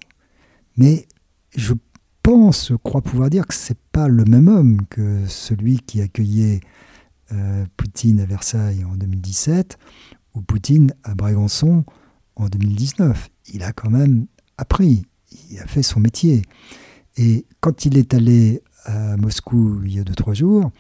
[0.78, 1.08] Mais
[1.56, 1.74] je
[2.22, 6.02] pense, je crois pouvoir dire que ce n'est pas le même homme que celui qui
[6.02, 6.62] accueillait
[7.32, 9.78] euh, Poutine à Versailles en 2017
[10.36, 11.84] ou Poutine à Brégançon
[12.36, 13.30] en 2019.
[13.54, 14.28] Il a quand même
[14.58, 15.04] appris,
[15.50, 16.44] il a fait son métier.
[17.18, 20.71] Et quand il est allé à Moscou il y a deux, trois jours,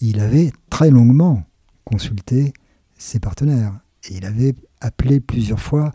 [0.00, 1.44] il avait très longuement
[1.84, 2.52] consulté
[2.98, 3.78] ses partenaires.
[4.08, 5.92] Et il avait appelé plusieurs fois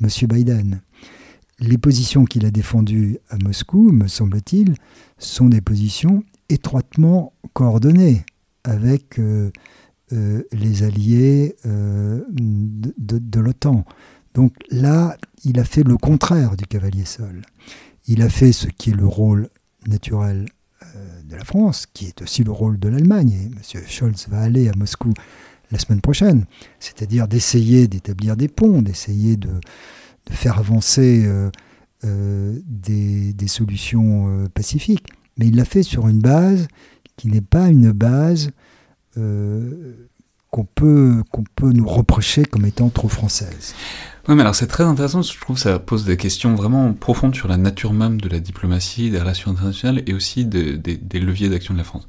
[0.00, 0.08] M.
[0.28, 0.80] Biden.
[1.58, 4.74] Les positions qu'il a défendues à Moscou, me semble-t-il,
[5.18, 8.24] sont des positions étroitement coordonnées
[8.64, 9.50] avec euh,
[10.12, 13.84] euh, les alliés euh, de, de l'OTAN.
[14.34, 17.42] Donc là, il a fait le contraire du cavalier seul.
[18.08, 19.48] Il a fait ce qui est le rôle
[19.86, 20.46] naturel
[21.32, 23.32] de la France, qui est aussi le rôle de l'Allemagne.
[23.32, 23.82] Et M.
[23.88, 25.12] Scholz va aller à Moscou
[25.70, 26.44] la semaine prochaine,
[26.78, 29.48] c'est-à-dire d'essayer d'établir des ponts, d'essayer de,
[30.30, 31.50] faire avancer euh,
[32.04, 35.06] euh, des, solutions euh, pacifiques.
[35.38, 36.68] Mais il l'a fait sur une base
[37.16, 38.50] qui n'est pas une base
[39.14, 43.74] qu'on peut, qu'on peut nous reprocher comme étant trop française.
[44.28, 47.34] Oui, mais alors c'est très intéressant, je trouve que ça pose des questions vraiment profondes
[47.34, 50.78] sur la nature même de la diplomatie, des relations internationales et aussi des,
[51.14, 52.06] leviers d'action de la France.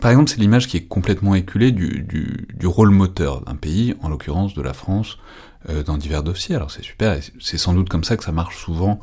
[0.00, 4.54] par exemple, c'est l'image qui est complètement éculée du, rôle moteur d'un pays, en l'occurrence
[4.54, 5.18] de la France,
[5.68, 6.56] euh, dans divers dossiers.
[6.56, 8.98] Alors c'est super, c'est sans doute comme ça que ça marche souvent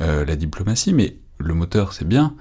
[0.00, 2.36] euh, la diplomatie, mais le moteur c'est bien,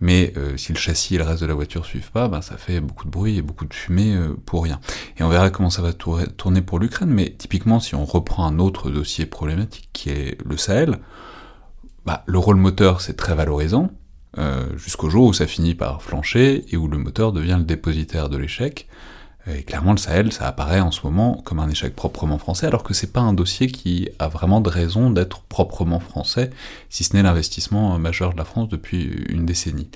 [0.00, 2.56] mais euh, si le châssis et le reste de la voiture suivent pas, ben, ça
[2.56, 4.80] fait beaucoup de bruit et beaucoup de fumée euh, pour rien.
[5.18, 8.58] Et on verra comment ça va tourner pour l'Ukraine, mais typiquement si on reprend un
[8.58, 10.98] autre dossier problématique qui est le Sahel,
[12.06, 13.90] bah, le rôle moteur c'est très valorisant,
[14.38, 18.28] euh, jusqu'au jour où ça finit par flancher et où le moteur devient le dépositaire
[18.28, 18.87] de l'échec,
[19.48, 22.82] Et clairement, le Sahel, ça apparaît en ce moment comme un échec proprement français, alors
[22.82, 26.50] que c'est pas un dossier qui a vraiment de raison d'être proprement français,
[26.90, 29.90] si ce n'est l'investissement majeur de la France depuis une décennie.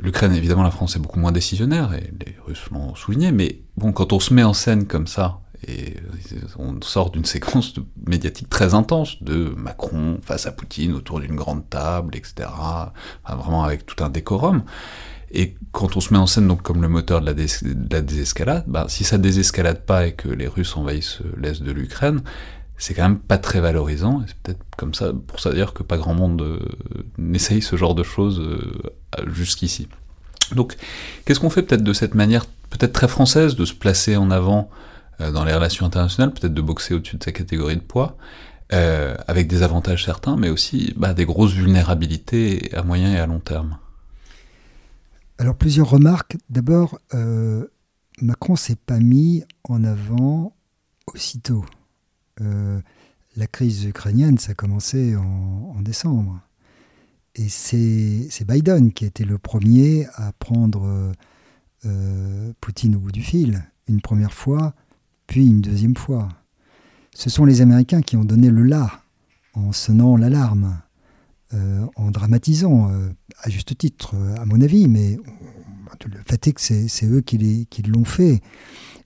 [0.00, 3.92] L'Ukraine, évidemment, la France est beaucoup moins décisionnaire, et les Russes l'ont souligné, mais bon,
[3.92, 5.96] quand on se met en scène comme ça, et
[6.56, 7.74] on sort d'une séquence
[8.06, 12.48] médiatique très intense de Macron face à Poutine autour d'une grande table, etc.,
[13.28, 14.62] vraiment avec tout un décorum,
[15.30, 17.34] et quand on se met en scène donc comme le moteur de la,
[18.02, 22.22] désescalade, bah, si ça désescalade pas et que les Russes envahissent l'est de l'Ukraine,
[22.78, 24.22] c'est quand même pas très valorisant.
[24.26, 26.60] C'est peut-être comme ça, pour ça dire que pas grand monde euh,
[27.18, 28.82] n'essaye ce genre de choses euh,
[29.26, 29.88] jusqu'ici.
[30.54, 30.76] Donc,
[31.24, 34.70] qu'est-ce qu'on fait peut-être de cette manière, peut-être très française, de se placer en avant
[35.20, 38.16] euh, dans les relations internationales, peut-être de boxer au-dessus de sa catégorie de poids,
[38.70, 43.40] avec des avantages certains, mais aussi bah, des grosses vulnérabilités à moyen et à long
[43.40, 43.78] terme?
[45.38, 46.36] Alors plusieurs remarques.
[46.50, 47.66] D'abord, euh,
[48.20, 50.52] Macron s'est pas mis en avant
[51.06, 51.64] aussitôt.
[52.40, 52.80] Euh,
[53.36, 56.40] la crise ukrainienne, ça a commencé en, décembre.
[57.36, 61.14] Et c'est Biden qui a été le premier à prendre
[61.86, 64.74] euh, Poutine au bout du fil, une première fois,
[65.28, 66.28] puis une deuxième fois.
[67.14, 69.02] Ce sont les Américains qui ont donné le là
[69.54, 70.80] en sonnant l'alarme.
[71.54, 73.08] Euh, en dramatisant, euh,
[73.40, 75.18] à juste titre, euh, à mon avis, mais
[76.04, 78.42] le fait est que c'est eux qui, l'ont fait.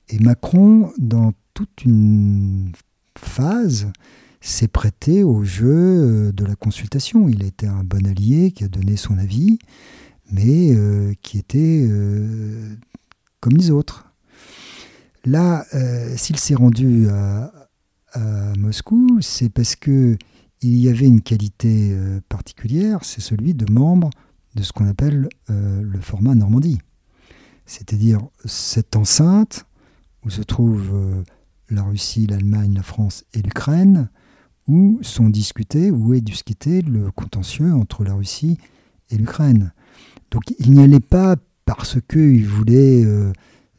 [0.08, 2.72] Et Macron, dans toute une
[3.16, 3.92] phase,
[4.40, 7.28] s'est prêté au jeu de la consultation.
[7.28, 9.60] Il a été un bon allié qui a donné son avis,
[10.32, 10.76] mais
[11.22, 11.88] qui était
[13.38, 14.12] comme les autres.
[15.24, 15.64] Là,
[16.16, 17.52] s'il s'est rendu à
[18.58, 20.18] Moscou, c'est parce que
[20.62, 24.10] il y avait une qualité euh, particulière, c'est celui de membre
[24.54, 26.78] de ce qu'on appelle euh, le format Normandie.
[27.66, 29.66] C'est-à-dire cette enceinte
[30.24, 31.22] où se trouvent euh,
[31.70, 34.08] la Russie, l'Allemagne, la France et l'Ukraine,
[34.68, 38.58] où sont discutés, où est discuté le contentieux entre la Russie
[39.10, 39.72] et l'Ukraine.
[40.30, 43.04] Donc il n'y allait pas parce qu'il voulait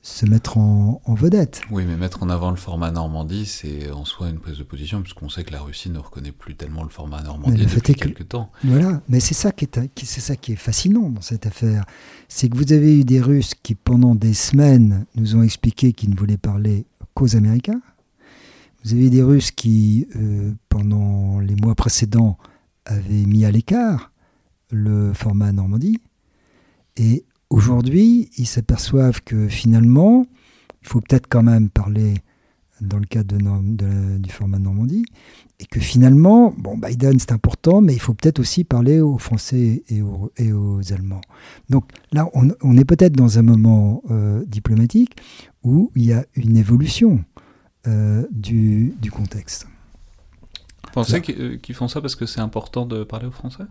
[0.03, 1.61] se mettre en, vedette.
[1.71, 5.01] Oui, mais mettre en avant le format Normandie, c'est en soi une prise de position,
[5.01, 8.51] puisqu'on sait que la Russie ne reconnaît plus tellement le format Normandie depuis quelques temps.
[8.65, 11.85] Voilà, mais c'est ça, qui est, c'est ça qui est fascinant dans cette affaire.
[12.27, 16.09] C'est que vous avez eu des Russes qui, pendant des semaines, nous ont expliqué qu'ils
[16.09, 17.81] ne voulaient parler qu'aux Américains.
[18.83, 22.37] Vous avez des Russes qui, euh, pendant les mois précédents,
[22.83, 24.11] avaient mis à l'écart
[24.69, 26.01] le format Normandie.
[26.97, 27.23] Et
[27.53, 30.25] Aujourd'hui, ils s'aperçoivent que finalement,
[30.81, 32.15] il faut peut-être quand même parler
[32.81, 35.05] dans le cadre de, du format Normandie,
[35.59, 39.83] et que finalement, bon, Biden c'est important, mais il faut peut-être aussi parler aux Français
[39.87, 41.21] et aux, et aux Allemands.
[41.69, 45.15] Donc là, on, est peut-être dans un moment euh, diplomatique
[45.61, 47.23] où il y a une évolution
[47.85, 49.67] euh, du, du, contexte.
[50.85, 53.65] Vous pensez qu'ils font ça parce que c'est important de parler aux Français?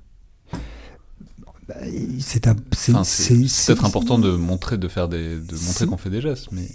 [2.21, 6.67] C'est peut-être important de montrer, de faire des, de montrer qu'on fait des gestes, mais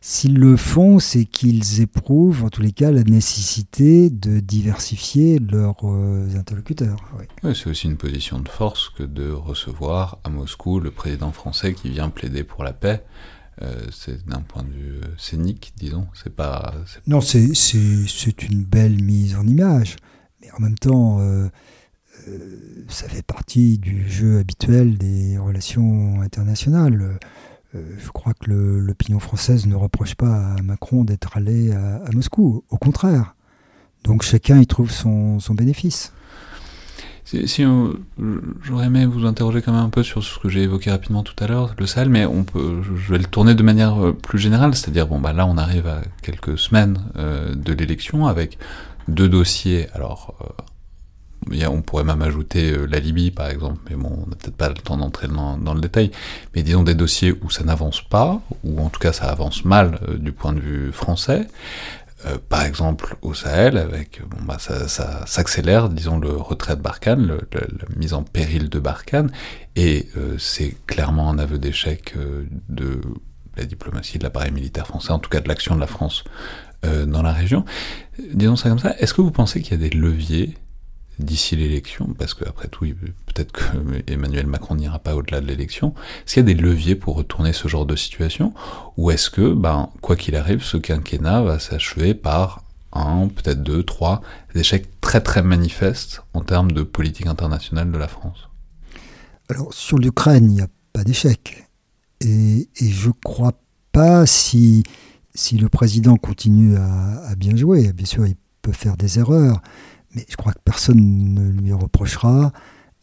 [0.00, 5.76] s'ils le font, c'est qu'ils éprouvent, en tous les cas, la nécessité de diversifier leurs
[5.84, 6.96] euh, interlocuteurs.
[7.18, 7.54] Oui.
[7.54, 11.90] c'est aussi une position de force que de recevoir à Moscou le président français qui
[11.90, 13.02] vient plaider pour la paix.
[13.62, 16.06] Euh, c'est d'un point de vue euh, scénique, disons.
[16.14, 16.74] C'est pas.
[17.06, 19.96] Non, c'est une belle mise en image,
[20.40, 21.18] mais en même temps.
[21.20, 21.48] Euh,
[22.88, 27.18] ça fait partie du jeu habituel des relations internationales.
[27.74, 32.64] Euh, je crois que l'opinion française ne reproche pas à Macron d'être allé à, Moscou,
[32.70, 33.34] au contraire.
[34.04, 36.12] Donc chacun y trouve son, bénéfice.
[37.24, 37.62] Si,
[38.62, 41.34] j'aurais aimé vous interroger quand même un peu sur ce que j'ai évoqué rapidement tout
[41.44, 44.38] à l'heure, le Sahel, mais on peut, je vais le tourner de manière euh, plus
[44.38, 48.58] générale, c'est-à-dire bon bah là on arrive à quelques semaines de l'élection avec
[49.08, 50.56] deux dossiers, alors
[51.68, 54.68] on pourrait même ajouter euh, la Libye, par exemple, mais bon, on n'a peut-être pas
[54.68, 56.10] le temps d'entrer dans, le détail.
[56.54, 59.98] Mais disons des dossiers où ça n'avance pas, ou en tout cas ça avance mal
[60.08, 61.46] euh, du point de vue français.
[62.26, 64.88] Euh, par exemple au Sahel, avec bon bah ça,
[65.24, 69.30] s'accélère, disons le retrait de Barkhane, la mise en péril de Barkhane,
[69.76, 72.14] et c'est clairement un aveu d'échec
[72.68, 73.00] de
[73.56, 76.24] la diplomatie, de l'appareil militaire français, en tout cas de l'action de la France
[76.82, 77.64] dans la région.
[78.34, 78.96] Disons ça comme ça.
[78.98, 80.56] Est-ce que vous pensez qu'il y a des leviers
[81.18, 82.86] d'ici l'élection, parce qu'après tout,
[83.26, 83.62] peut-être que
[84.06, 85.94] Emmanuel Macron n'ira pas au-delà de l'élection,
[86.24, 88.54] est-ce qu'il y a des leviers pour retourner ce genre de situation?
[88.96, 92.62] Ou est-ce que, ben, quoi qu'il arrive, ce quinquennat va s'achever par
[92.92, 94.22] un, peut-être deux, trois
[94.54, 98.48] échecs très très manifestes en termes de politique internationale de la France?
[99.48, 101.64] Alors, sur l'Ukraine, il n'y a pas d'échec.
[102.20, 103.52] Et, je ne crois
[103.92, 104.82] pas si
[105.52, 107.92] le président continue à, bien jouer.
[107.92, 109.62] Bien sûr, il peut faire des erreurs,
[110.14, 112.52] mais je crois que personne ne lui reprochera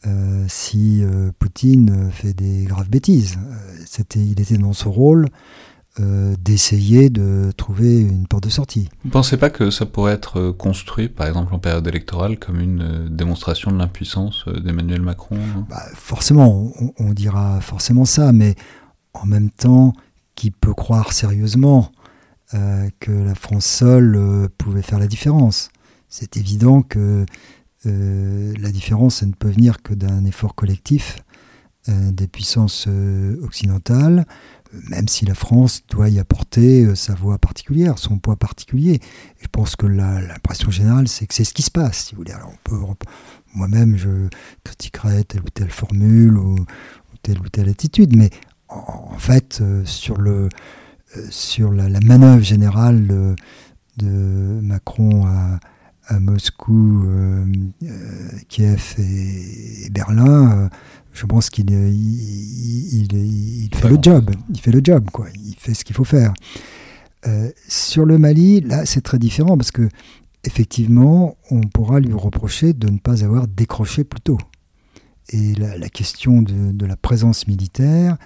[0.05, 3.37] euh, si euh, Poutine fait des graves bêtises.
[3.85, 5.29] C'était, il était dans ce rôle
[6.01, 8.89] euh, d'essayer de trouver une porte de sortie.
[9.03, 12.37] Vous ne pensez pas que ça pourrait être euh, construit, par exemple en période électorale,
[12.37, 15.37] comme une euh, démonstration de l'impuissance d'Emmanuel Macron
[15.69, 18.55] bah, Forcément, on, dira forcément ça, mais
[19.13, 19.93] en même temps,
[20.35, 21.89] qui peut croire sérieusement
[22.99, 25.69] que la France seule pouvait faire la différence?
[26.17, 27.25] C'est évident que
[27.83, 31.17] la différence, elle ne peut venir que d'un effort collectif
[31.87, 32.87] des puissances
[33.43, 34.25] occidentales
[34.89, 38.99] même si la France doit y apporter euh, sa voix particulière, son poids particulier.
[39.39, 42.33] je pense que l'impression générale, c'est que c'est ce qui se passe, si vous voulez.
[42.33, 43.05] Alors on peut,
[43.53, 44.27] moi-même, je
[44.63, 46.57] critiquerais telle ou telle formule ou,
[47.21, 48.29] telle ou telle attitude, mais
[48.67, 50.49] en, fait, euh, sur, le,
[51.17, 53.35] euh, sur la, manœuvre générale de,
[54.61, 55.59] Macron à,
[56.19, 57.05] Moscou,
[58.47, 60.69] Kiev et, Berlin,
[61.13, 63.07] je pense qu'il il,
[63.73, 64.31] fait le job.
[64.49, 65.27] Il fait le job, quoi.
[65.33, 66.33] Il fait ce qu'il faut faire.
[67.27, 69.89] Euh, sur le Mali, là, c'est très différent parce que
[70.43, 74.37] effectivement, on pourra lui reprocher de ne pas avoir décroché plus tôt.
[75.29, 78.17] Et la, question de, la présence militaire,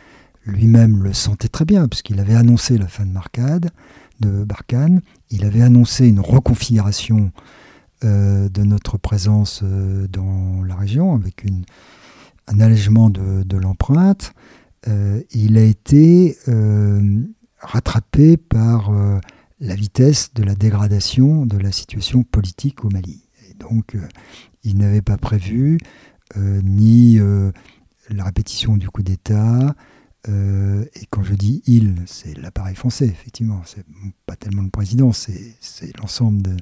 [0.45, 3.69] lui-même le sentait très bien, puisqu'il avait annoncé la fin de Marcade,
[4.19, 7.41] de Barkhane, il avait annoncé une reconfiguration euh,
[8.01, 11.45] de notre présence euh, dans la région, avec
[12.47, 14.33] un allègement de, l'empreinte,
[14.87, 17.23] euh, il a été euh,
[17.59, 19.19] rattrapé par euh,
[19.59, 23.27] la vitesse de la dégradation de la situation politique au Mali.
[23.49, 23.97] Et donc,
[24.63, 25.77] il n'avait pas prévu
[26.37, 27.19] ni
[28.09, 29.75] la répétition du coup d'État,
[30.27, 33.61] et quand je dis il, c'est l'appareil français, effectivement.
[33.65, 33.83] C'est
[34.25, 36.55] pas tellement le président, c'est l'ensemble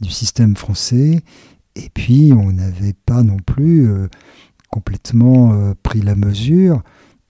[0.00, 1.22] du système français.
[1.74, 4.08] Et puis, on n'avait pas non plus
[4.70, 6.82] complètement euh, pris la mesure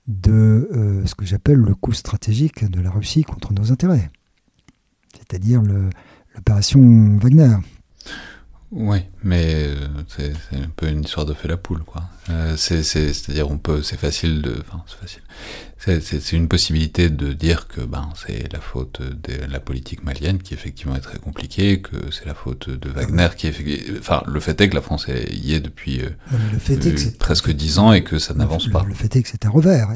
[0.08, 4.10] de euh, ce que j'appelle le coût stratégique de la Russie contre nos intérêts,
[5.12, 5.62] c'est-à-dire
[6.34, 7.56] l'opération Wagner.
[8.72, 9.74] Oui, mais euh,
[10.08, 12.02] c'est un peu une histoire de fait la poule, quoi.
[12.30, 15.22] Euh, c'est-à-dire, on peut, c'est facile de, enfin, c'est facile.
[15.78, 20.52] C'est une possibilité de dire que ben c'est la faute de la politique malienne qui
[20.52, 24.60] effectivement est très compliquée, que c'est la faute de Wagner qui est, enfin, le fait
[24.60, 28.68] est que la France y est depuis euh, presque dix ans et que ça n'avance
[28.68, 28.84] pas.
[28.88, 29.90] Le fait est que c'est un revers,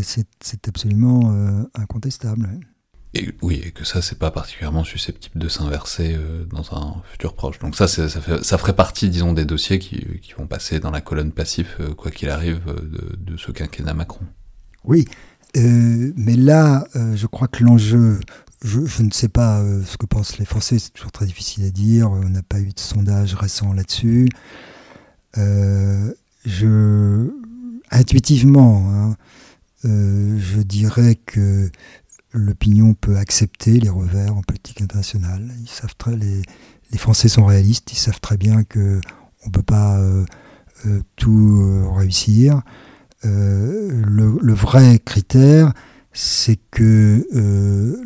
[0.00, 2.48] c'est absolument incontestable
[3.42, 7.58] oui, et que ça, c'est pas particulièrement susceptible de s'inverser euh, dans un futur proche.
[7.60, 10.04] Donc ça, ça, ferait partie, disons, des dossiers qui,
[10.36, 14.24] vont passer dans la colonne passif, euh, quoi qu'il arrive, euh, de, ce quinquennat Macron.
[14.84, 15.06] Oui,
[15.56, 18.18] mais là, je crois que l'enjeu,
[18.64, 22.10] je, ne sais pas ce que pensent les Français, c'est toujours très difficile à dire,
[22.10, 24.28] on n'a pas eu de sondage récent là-dessus.
[27.90, 29.16] intuitivement, hein,
[29.84, 31.70] je dirais que
[32.34, 35.50] l'opinion peut accepter les revers en politique internationale.
[35.62, 36.42] Ils savent très, les,
[36.98, 39.00] Français sont réalistes, ils savent très bien que
[39.46, 40.24] on peut pas euh,
[40.86, 42.60] euh, tout euh, réussir.
[43.22, 45.72] Le, vrai critère,
[46.12, 47.26] c'est que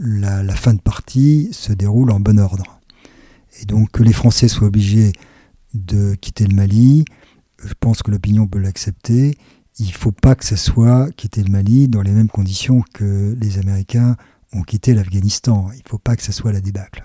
[0.01, 2.81] la, la, fin de partie se déroule en bon ordre.
[3.61, 5.13] Et donc que les Français soient obligés
[5.75, 7.05] de quitter le Mali,
[7.65, 9.37] je pense que l'opinion peut l'accepter
[9.79, 13.37] il ne faut pas que ce soit quitter le Mali dans les mêmes conditions que
[13.41, 14.17] les Américains
[14.53, 15.69] ont quitté l'Afghanistan.
[15.73, 17.03] Il ne faut pas que ce soit la débâcle.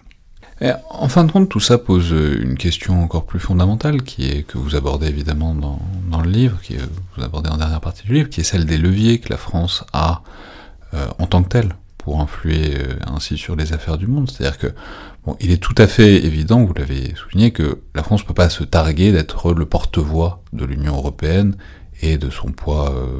[0.90, 4.58] en fin de compte, tout ça pose une question encore plus fondamentale, qui est que
[4.58, 8.42] vous abordez évidemment dans, le livre, qui vous abordez en dernière partie du livre, qui
[8.42, 10.24] est celle des leviers que la France a
[10.94, 14.30] euh, en tant que telle pour influer euh, ainsi sur les affaires du monde.
[14.30, 14.68] C'est-à-dire que
[15.26, 18.34] bon, il est tout à fait évident, vous l'avez souligné, que la France ne peut
[18.34, 21.56] pas se targuer d'être le porte-voix de l'Union européenne
[22.04, 23.18] et de son poids euh,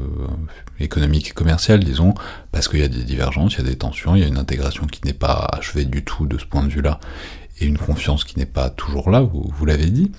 [0.78, 2.14] économique et commercial, disons,
[2.52, 4.36] parce qu'il y a des divergences, il y a des tensions, il y a une
[4.36, 7.00] intégration qui n'est pas achevée du tout de ce point de vue-là,
[7.60, 10.12] et une confiance qui n'est pas toujours là, vous, l'avez dit.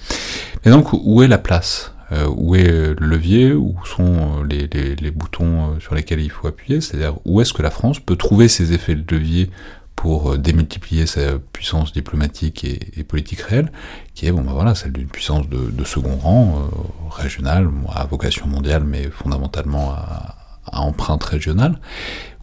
[0.64, 5.80] Et donc, où est la place euh, Où est le levier Où sont les, boutons
[5.80, 6.82] sur lesquels il faut appuyer?
[6.82, 9.52] C'est-à-dire, où est-ce que la France peut trouver ses effets de levier
[9.96, 13.72] pour euh, démultiplier sa puissance diplomatique et, politique réelle,
[14.14, 18.48] qui est bon, bah voilà, celle d'une puissance de, second rang, euh, régionale, à vocation
[18.48, 20.36] mondiale, mais fondamentalement à,
[20.72, 21.80] empreinte régionale.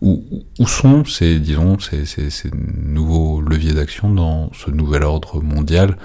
[0.00, 0.24] Où,
[0.66, 5.96] sont ces, disons, ces nouveaux leviers d'action dans ce nouvel ordre mondial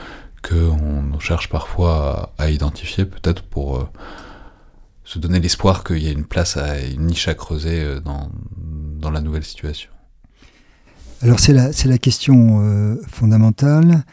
[0.47, 3.89] qu'on cherche parfois à, identifier, peut-être pour euh,
[5.03, 8.29] se donner l'espoir qu'il y a une place, à, une niche à creuser dans,
[8.99, 9.89] dans la nouvelle situation?
[11.23, 14.03] Alors c'est la, question euh, fondamentale.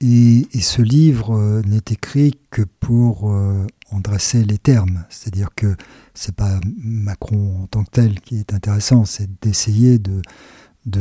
[0.00, 5.04] Et, ce livre euh, n'est écrit que pour euh, en dresser les termes.
[5.10, 5.74] C'est-à-dire que
[6.14, 10.22] c'est pas Macron en tant que tel qui est intéressant, c'est d'essayer de,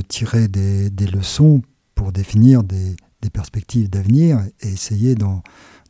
[0.02, 1.62] tirer des, leçons
[1.94, 2.96] pour définir des,
[3.32, 5.44] perspectives d'avenir et essayer d'en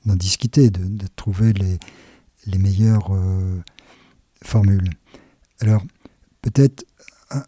[0.06, 3.11] discuter, de, trouver les meilleures
[4.44, 4.90] formules.
[5.61, 5.84] Alors,
[6.41, 6.85] peut-être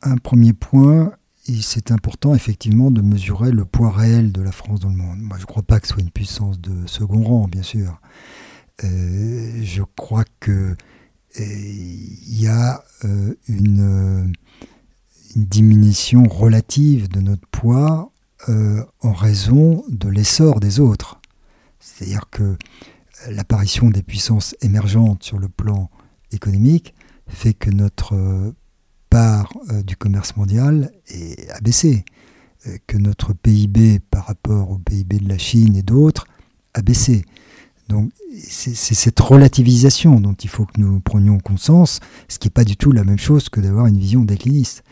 [0.02, 1.12] un, premier point,
[1.62, 5.20] c'est important effectivement de mesurer le poids réel de la France dans le monde.
[5.20, 8.02] Moi, je ne crois pas que ce soit une puissance de second rang, bien sûr.
[8.84, 10.76] Euh, je crois que
[11.40, 14.34] euh, il y a euh, une,
[15.36, 18.12] une, diminution relative de notre poids
[19.02, 21.20] en raison de l'essor des autres.
[21.80, 22.58] C'est-à-dire que
[23.28, 25.90] l'apparition des puissances émergentes sur le plan
[26.32, 26.94] économique
[27.28, 28.54] fait que notre
[29.16, 32.04] euh, du commerce mondial est abaissée,
[32.68, 36.26] euh, que notre PIB par rapport au PIB de la Chine et d'autres
[36.74, 37.24] a baissé.
[37.88, 38.12] Donc
[38.44, 42.76] c'est cette relativisation dont il faut que nous prenions conscience, ce qui n'est pas du
[42.76, 44.84] tout la même chose que d'avoir une vision décliniste.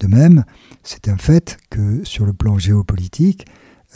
[0.00, 0.44] De même,
[0.82, 3.46] c'est un fait que sur le plan géopolitique,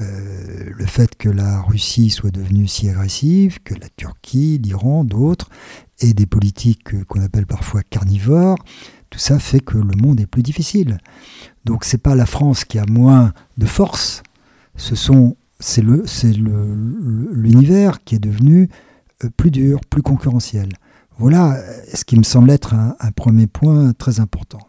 [0.00, 5.50] euh, le fait que la Russie soit devenue si agressive, que la Turquie, l'Iran, d'autres,
[6.00, 8.58] aient des politiques qu'on appelle parfois carnivores,
[9.10, 10.98] tout ça fait que le monde est plus difficile.
[11.64, 14.22] Donc c'est pas la France qui a moins de force,
[14.76, 18.68] ce sont c'est le c'est l'univers qui est devenu
[19.24, 20.70] euh, plus dur, plus concurrentiel.
[21.18, 24.60] Voilà euh, ce qui me semble être un, premier point très important.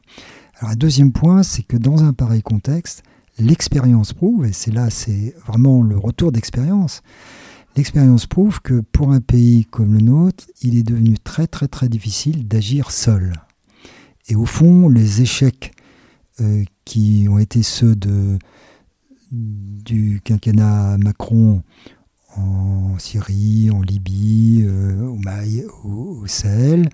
[0.60, 3.04] Alors un deuxième point, c'est que dans un pareil contexte,
[3.38, 7.02] l'expérience prouve, et c'est là c'est vraiment le retour d'expérience,
[7.78, 11.88] l'expérience prouve que pour un pays comme le nôtre, il est devenu très très très
[11.88, 13.34] difficile d'agir seul.
[14.30, 15.74] Et au fond, les échecs
[16.40, 18.38] euh, qui ont été ceux de,
[19.32, 21.64] du quinquennat Macron
[22.38, 25.12] en Syrie, en Libye, euh,
[25.84, 26.90] au, au, Sahel,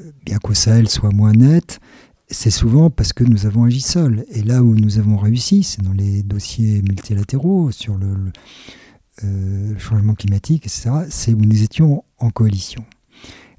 [0.00, 1.80] euh, bien qu'au Sahel soit moins net,
[2.28, 4.26] c'est souvent parce que nous avons agi seuls.
[4.30, 8.30] Et là où nous avons réussi, c'est dans les dossiers multilatéraux sur le
[9.78, 12.84] changement climatique, etc., c'est où nous étions en coalition.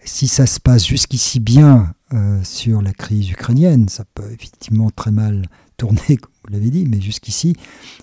[0.03, 5.11] Si ça se passe jusqu'ici bien euh, sur la crise ukrainienne, ça peut effectivement très
[5.11, 5.45] mal
[5.77, 7.55] tourner, comme vous l'avez dit, mais jusqu'ici,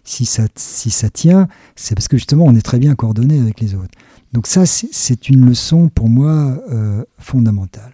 [0.02, 3.60] si ça, si ça tient, c'est parce que justement on est très bien coordonné avec
[3.60, 3.96] les autres.
[4.32, 7.92] Donc ça, c'est une leçon pour moi euh, fondamentale.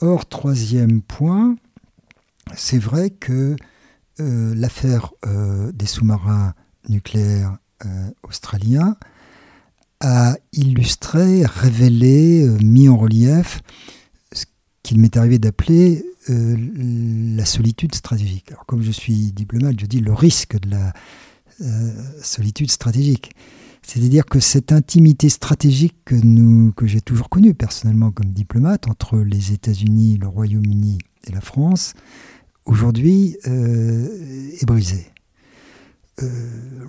[0.00, 1.56] Or, troisième point,
[2.54, 3.56] c'est vrai que
[4.20, 5.12] euh, l'affaire
[5.72, 6.54] des sous-marins
[6.88, 7.58] nucléaires
[8.22, 8.96] australiens
[10.00, 13.62] a illustré, révélé, mis en relief
[14.82, 16.56] qu'il m'est arrivé d'appeler euh,
[17.36, 18.50] la solitude stratégique.
[18.50, 20.92] Alors comme je suis diplomate, je dis le risque de la
[21.62, 21.92] euh,
[22.22, 23.32] solitude stratégique.
[23.82, 29.52] C'est-à-dire que cette intimité stratégique que, que j'ai toujours connue personnellement comme diplomate entre les
[29.52, 31.94] États-Unis, le Royaume-Uni et la France,
[32.66, 35.10] aujourd'hui est brisée.
[36.22, 36.26] Euh,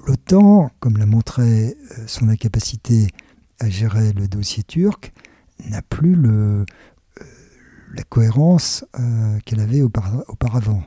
[0.07, 3.07] L'OTAN, comme l'a montré euh, son incapacité
[3.59, 5.13] à gérer le dossier turc,
[5.69, 6.65] n'a plus le, euh,
[7.93, 8.85] la cohérence
[9.45, 10.83] qu'elle avait auparavant.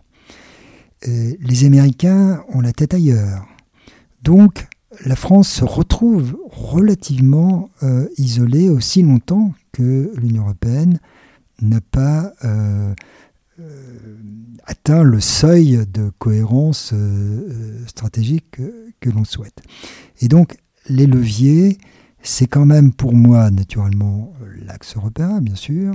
[1.06, 3.46] les Américains ont la tête ailleurs.
[4.22, 4.66] Donc,
[5.04, 7.68] la France se retrouve relativement
[8.16, 10.98] isolée aussi longtemps que l'Union européenne
[11.60, 12.32] n'a pas
[13.60, 13.74] euh,
[14.66, 18.60] atteint le seuil de cohérence euh, euh, stratégique
[18.98, 19.62] que, l'on souhaite.
[20.20, 20.56] Et donc,
[20.88, 21.78] les leviers,
[22.20, 24.32] c'est quand même pour moi, naturellement,
[24.66, 25.94] l'axe européen, bien sûr,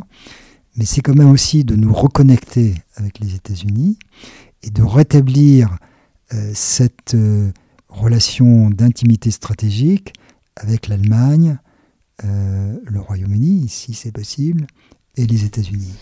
[0.80, 4.00] mais c'est quand même aussi de nous reconnecter avec les États-Unis
[4.64, 5.78] et de rétablir
[6.54, 7.18] cette
[7.90, 10.14] relation d'intimité stratégique
[10.56, 11.58] avec l'Allemagne,
[12.24, 14.68] le Royaume-Uni, si c'est possible,
[15.18, 15.94] et les États-Unis.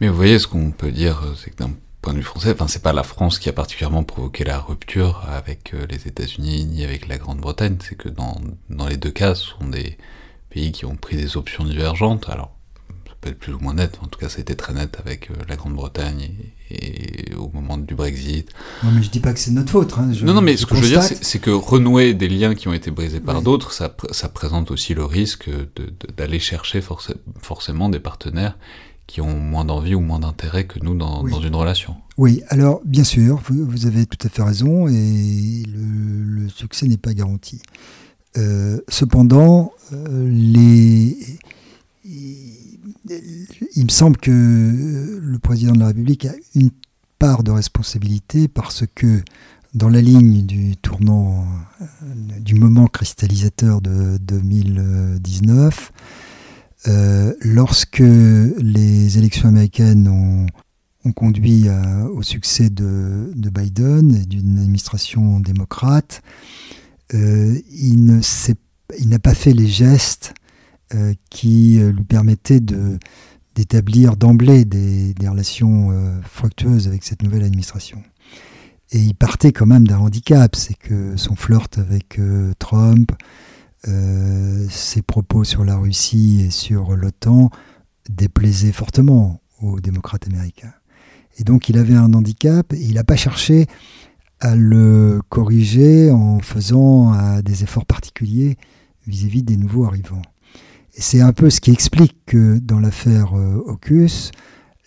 [0.00, 1.70] Mais vous voyez, ce qu'on peut dire, c'est que d'un
[2.02, 5.24] point de vue français, enfin, c'est pas la France qui a particulièrement provoqué la rupture
[5.28, 8.40] avec euh, les États-Unis ni avec la Grande-Bretagne, c'est que dans,
[8.70, 9.98] dans les deux cas, ce sont des
[10.50, 12.28] pays qui ont pris des options divergentes.
[12.28, 12.57] Alors,
[13.20, 15.30] peut être plus ou moins net, en tout cas, ça a été très net avec
[15.30, 16.30] euh, la Grande-Bretagne
[16.70, 18.48] et, au moment du Brexit.
[18.84, 19.94] Non, mais je dis pas que c'est notre faute.
[19.98, 22.68] Hein, non, non, mais ce que je veux dire, c'est que renouer des liens qui
[22.68, 25.50] ont été brisés par d'autres, ça, ça, présente aussi le risque
[26.16, 26.82] d'aller chercher
[27.40, 28.56] forcément des partenaires
[29.08, 31.96] qui ont moins d'envie ou moins d'intérêt que nous dans, une relation.
[32.18, 37.14] Oui, alors bien sûr, vous, avez tout à fait raison et le, succès n'est pas
[37.14, 37.60] garanti.
[38.36, 41.16] Euh, cependant, euh, les,
[43.10, 46.70] il me semble que le président de la République a une
[47.18, 49.22] part de responsabilité parce que
[49.74, 51.46] dans la ligne du tournant
[52.40, 55.92] du moment cristallisateur de 2019,
[57.42, 60.46] lorsque les élections américaines ont,
[61.14, 61.68] conduit
[62.12, 66.22] au succès de, de Biden et d'une administration démocrate,
[67.12, 68.22] il
[69.06, 70.34] n'a pas fait les gestes
[70.94, 72.60] euh, qui euh, lui permettait
[73.54, 78.02] d'établir d'emblée des, relations euh, fructueuses avec cette nouvelle administration.
[78.92, 82.18] Et il partait quand même d'un handicap, c'est que son flirt avec
[82.58, 83.12] Trump,
[83.84, 87.50] ses propos sur la Russie et sur l'OTAN
[88.08, 90.72] déplaisaient fortement aux démocrates américains.
[91.36, 93.66] Et donc il avait un handicap et il n'a pas cherché
[94.40, 98.56] à le corriger en faisant des efforts particuliers
[99.06, 100.22] vis à -vis des nouveaux arrivants
[100.98, 104.32] c'est un peu ce qui explique que dans l'affaire euh, Ocus,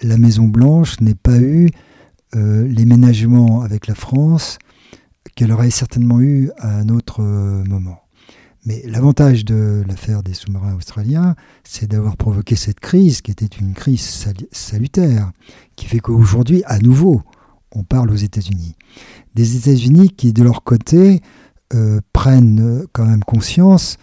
[0.01, 1.69] la Maison Blanche n'ait pas eu
[2.35, 4.59] euh, les ménagements avec la France
[5.35, 8.01] qu'elle aurait certainement eu à un autre euh, moment.
[8.65, 13.73] Mais l'avantage de l'affaire des sous-marins australiens, c'est d'avoir provoqué cette crise, qui était une
[13.73, 15.31] crise salutaire,
[15.75, 17.23] qui fait qu'aujourd'hui, à nouveau,
[17.71, 18.75] on parle aux États-Unis.
[19.33, 21.21] Des États-Unis qui, de leur côté,
[22.13, 23.97] prennent quand même conscience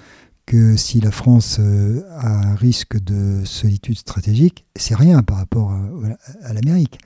[0.49, 5.71] que si la France euh, a un risque de solitude stratégique, c'est rien par rapport
[6.43, 6.99] à, l'Amérique,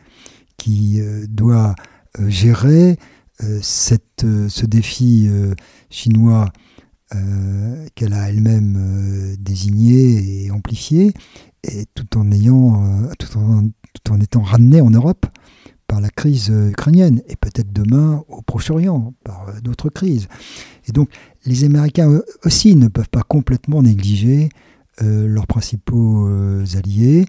[0.59, 1.75] qui euh, doit
[2.21, 2.99] euh, gérer
[3.61, 5.29] cette, ce défi
[5.91, 6.53] chinois
[7.97, 11.13] qu'elle a elle-même désigné et amplifié,
[11.65, 15.27] et tout en ayant, tout en, tout en étant ramené en Europe
[15.93, 20.27] par la crise ukrainienne et peut-être demain au Proche-Orient par d'autres crises.
[20.89, 21.11] Et donc
[21.45, 24.49] les Américains aussi ne peuvent pas complètement négliger
[25.03, 27.27] euh, leurs principaux euh, alliés.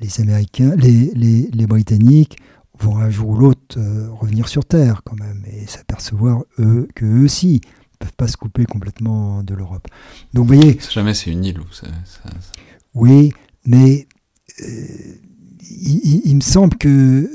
[0.00, 2.36] Les Américains, les, les, Britanniques
[2.80, 7.04] vont un jour ou l'autre euh, revenir sur Terre quand même et s'apercevoir eux que
[7.04, 9.86] eux aussi ne peuvent pas se couper complètement de l'Europe.
[10.32, 10.80] Donc vous voyez.
[10.90, 11.60] Jamais c'est une île.
[11.70, 11.86] Ça,
[12.92, 13.32] Oui,
[13.64, 14.08] mais
[15.76, 17.28] il, me semble que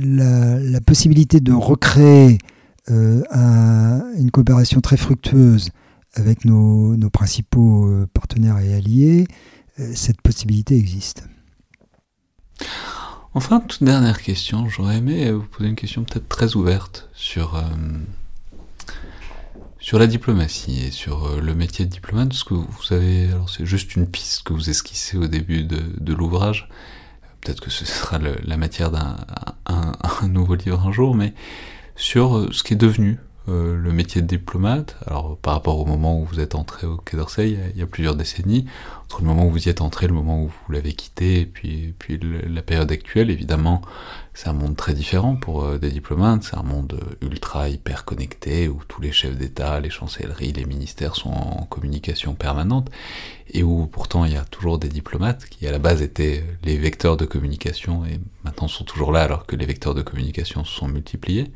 [0.00, 2.38] la, la, possibilité de recréer
[2.90, 5.70] euh, une coopération très fructueuse
[6.14, 9.26] avec nos, principaux euh, partenaires et alliés,
[9.78, 11.28] euh, cette possibilité existe.
[13.32, 17.62] Enfin, toute dernière question, j'aurais aimé vous poser une question peut-être très ouverte sur,
[19.78, 23.64] sur la diplomatie et sur le métier de diplomate, parce que vous avez, alors c'est
[23.64, 26.68] juste une piste que vous esquissez au début de, l'ouvrage,
[27.40, 29.16] peut-être que ce sera la matière d'un
[29.66, 31.34] un, nouveau livre un jour, mais
[31.96, 33.18] sur euh, ce qui est devenu
[33.50, 34.96] euh, le métier de diplomate.
[35.06, 37.86] Alors par rapport au moment où vous êtes entré au Quai d'Orsay, il, y a
[37.86, 38.66] plusieurs décennies,
[39.04, 41.46] entre le moment où vous y êtes entré, le moment où vous l'avez quitté, et
[41.46, 41.94] puis,
[42.48, 43.82] la période actuelle, évidemment,
[44.34, 48.68] c'est un monde très différent pour euh, des diplomates, c'est un monde ultra hyper connecté,
[48.68, 52.88] où tous les chefs d'État, les chancelleries, les ministères sont en communication permanente,
[53.52, 56.78] et où pourtant il y a toujours des diplomates qui à la base étaient les
[56.78, 60.72] vecteurs de communication, et maintenant sont toujours là alors que les vecteurs de communication se
[60.72, 61.50] sont multipliés.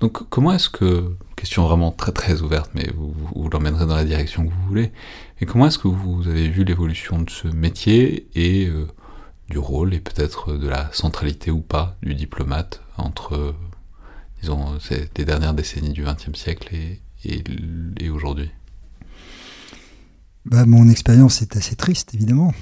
[0.00, 4.46] Donc comment est-ce que, question vraiment très très ouverte, mais vous, l'emmènerez dans la direction
[4.46, 4.92] que vous voulez,
[5.40, 8.86] et comment est-ce que vous avez vu l'évolution de ce métier et euh,
[9.50, 13.54] du rôle et peut-être de la centralité ou pas du diplomate entre,
[14.40, 14.78] disons,
[15.16, 18.50] les dernières décennies du XXe siècle et, et, aujourd'hui?
[20.44, 22.52] Bah, Mon expérience est assez triste, évidemment.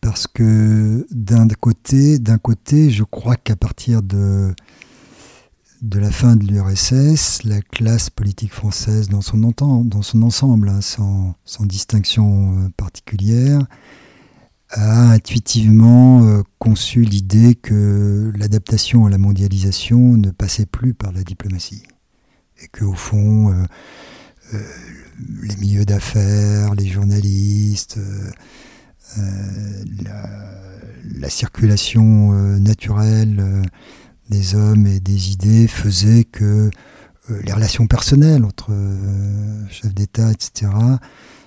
[0.00, 4.52] Parce que d'un côté, d'un côté, je crois qu'à partir de
[5.82, 9.42] de la fin de l'URSS, la classe politique française dans son,
[10.22, 13.66] ensemble, hein, sans, distinction euh, particulière,
[14.70, 21.24] a intuitivement euh, conçu l'idée que l'adaptation à la mondialisation ne passait plus par la
[21.24, 21.82] diplomatie.
[22.62, 24.58] Et qu'au fond, euh,
[25.42, 27.98] les milieux d'affaires, les journalistes,
[30.04, 33.62] la, circulation naturelle
[34.28, 36.70] des hommes et des idées faisait que
[37.30, 40.72] euh, les relations personnelles entre euh, chefs d'État, etc.,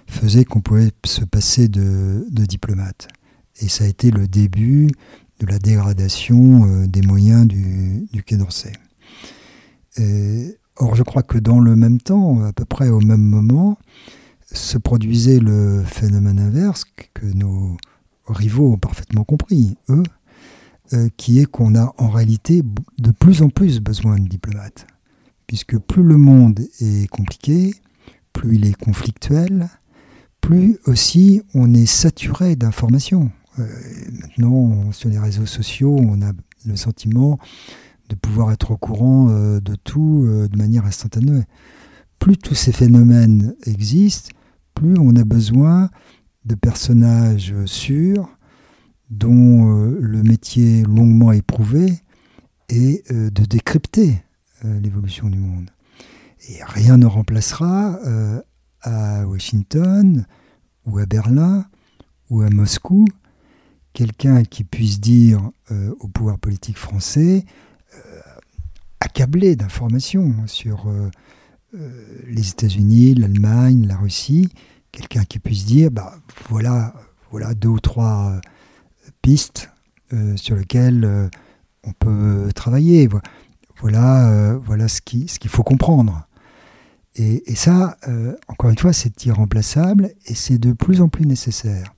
[0.07, 3.07] faisaient qu'on pouvait se passer de, diplomates.
[3.59, 4.89] Et ça a été le début
[5.39, 8.71] de la dégradation euh, des moyens du, Quai d'Orsay.
[10.77, 13.77] or, je crois que dans le même temps, à peu près au même moment,
[14.51, 17.75] se produisait le phénomène inverse que nos
[18.27, 20.03] rivaux ont parfaitement compris, eux,
[20.93, 22.61] euh, qui est qu'on a en réalité
[22.97, 24.85] de plus en plus besoin de diplomates.
[25.47, 27.73] Puisque plus le monde est compliqué,
[28.33, 29.69] plus il est conflictuel,
[30.41, 33.31] plus aussi on est saturé d'informations.
[33.59, 33.67] Euh,
[34.11, 36.31] maintenant, sur les réseaux sociaux, on a
[36.65, 37.39] le sentiment
[38.09, 41.41] de pouvoir être au courant de tout de manière instantanée.
[42.19, 44.29] Plus tous ces phénomènes existent,
[44.75, 45.89] plus on a besoin
[46.45, 48.29] de personnages sûrs,
[49.09, 51.99] dont le métier longuement éprouvé
[52.69, 54.21] est de décrypter
[54.63, 55.69] l'évolution du monde.
[56.49, 57.99] Et rien ne remplacera
[58.81, 60.25] à Washington
[60.85, 61.65] ou à Berlin
[62.29, 63.05] ou à Moscou
[63.95, 67.45] quelqu'un qui puisse dire euh, au pouvoir politique français,
[67.95, 68.19] euh,
[68.99, 71.09] accablé d'informations sur euh,
[72.27, 74.49] les États-Unis, l'Allemagne, la Russie,
[74.91, 76.13] quelqu'un qui puisse dire, bah,
[76.49, 76.93] voilà,
[77.31, 78.39] voilà deux ou trois
[79.25, 79.69] pistes
[80.35, 81.29] sur lesquelles
[81.83, 83.09] on peut travailler.
[83.81, 84.59] Voilà,
[85.03, 86.27] qu'il ce qu'il faut comprendre.
[87.17, 91.93] Et, ça, euh, encore une fois, c'est irremplaçable et c'est de plus en plus nécessaire.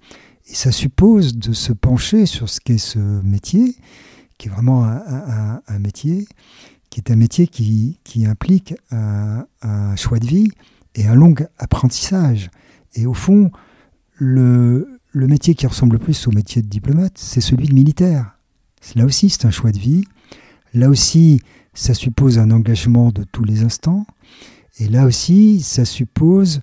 [0.45, 3.75] Et ça suppose de se pencher sur ce qu'est ce métier,
[4.37, 6.27] qui est vraiment un, métier,
[6.91, 7.97] qui est un métier qui,
[8.27, 10.51] implique un, choix de vie
[10.93, 12.51] et un long apprentissage.
[12.93, 13.51] Et au fond,
[14.13, 18.37] le, le métier qui ressemble le plus au métier de diplomate, c'est celui de militaire.
[18.95, 20.03] Là aussi, c'est un choix de vie.
[20.73, 21.41] Là aussi,
[21.73, 24.05] ça suppose un engagement de tous les instants.
[24.79, 26.61] Et là aussi, ça suppose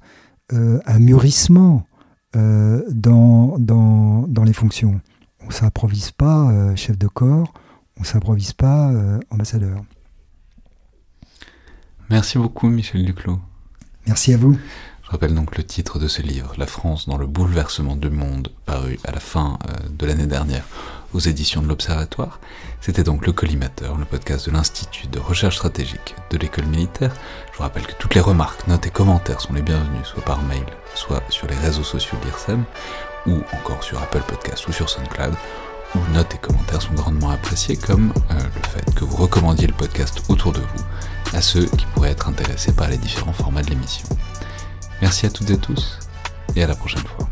[0.53, 1.87] euh, un mûrissement
[2.37, 5.01] euh, dans, dans, dans, les fonctions.
[5.43, 7.53] On ne s'improvise pas euh, chef de corps,
[7.97, 8.93] on ne s'improvise pas
[9.31, 9.83] ambassadeur.
[12.11, 13.41] Merci beaucoup Michel Duclos.
[14.07, 14.59] Merci à vous.
[15.05, 18.49] Je rappelle donc le titre de ce livre, La France dans le bouleversement du monde,
[18.65, 19.59] paru à la fin
[19.91, 20.65] de l'année dernière
[21.13, 22.41] aux éditions de l'Observatoire.
[22.81, 27.15] C'était donc le Collimateur, le podcast de l'Institut de recherche stratégique de l'école militaire.
[27.53, 30.41] Je vous rappelle que toutes les remarques, notes et commentaires sont les bienvenus, soit par
[30.43, 30.65] mail,
[30.95, 32.65] soit sur les réseaux sociaux de l'IRSEM,
[33.27, 35.35] ou encore sur Apple Podcast ou sur SoundCloud,
[35.95, 39.75] où notes et commentaires sont grandement appréciés, comme euh, le fait que vous recommandiez le
[39.75, 40.85] podcast autour de vous
[41.35, 44.09] à ceux qui pourraient être intéressés par les différents formats de l'émission.
[45.05, 45.99] Merci à toutes et tous,
[46.57, 47.29] et à la prochaine fois.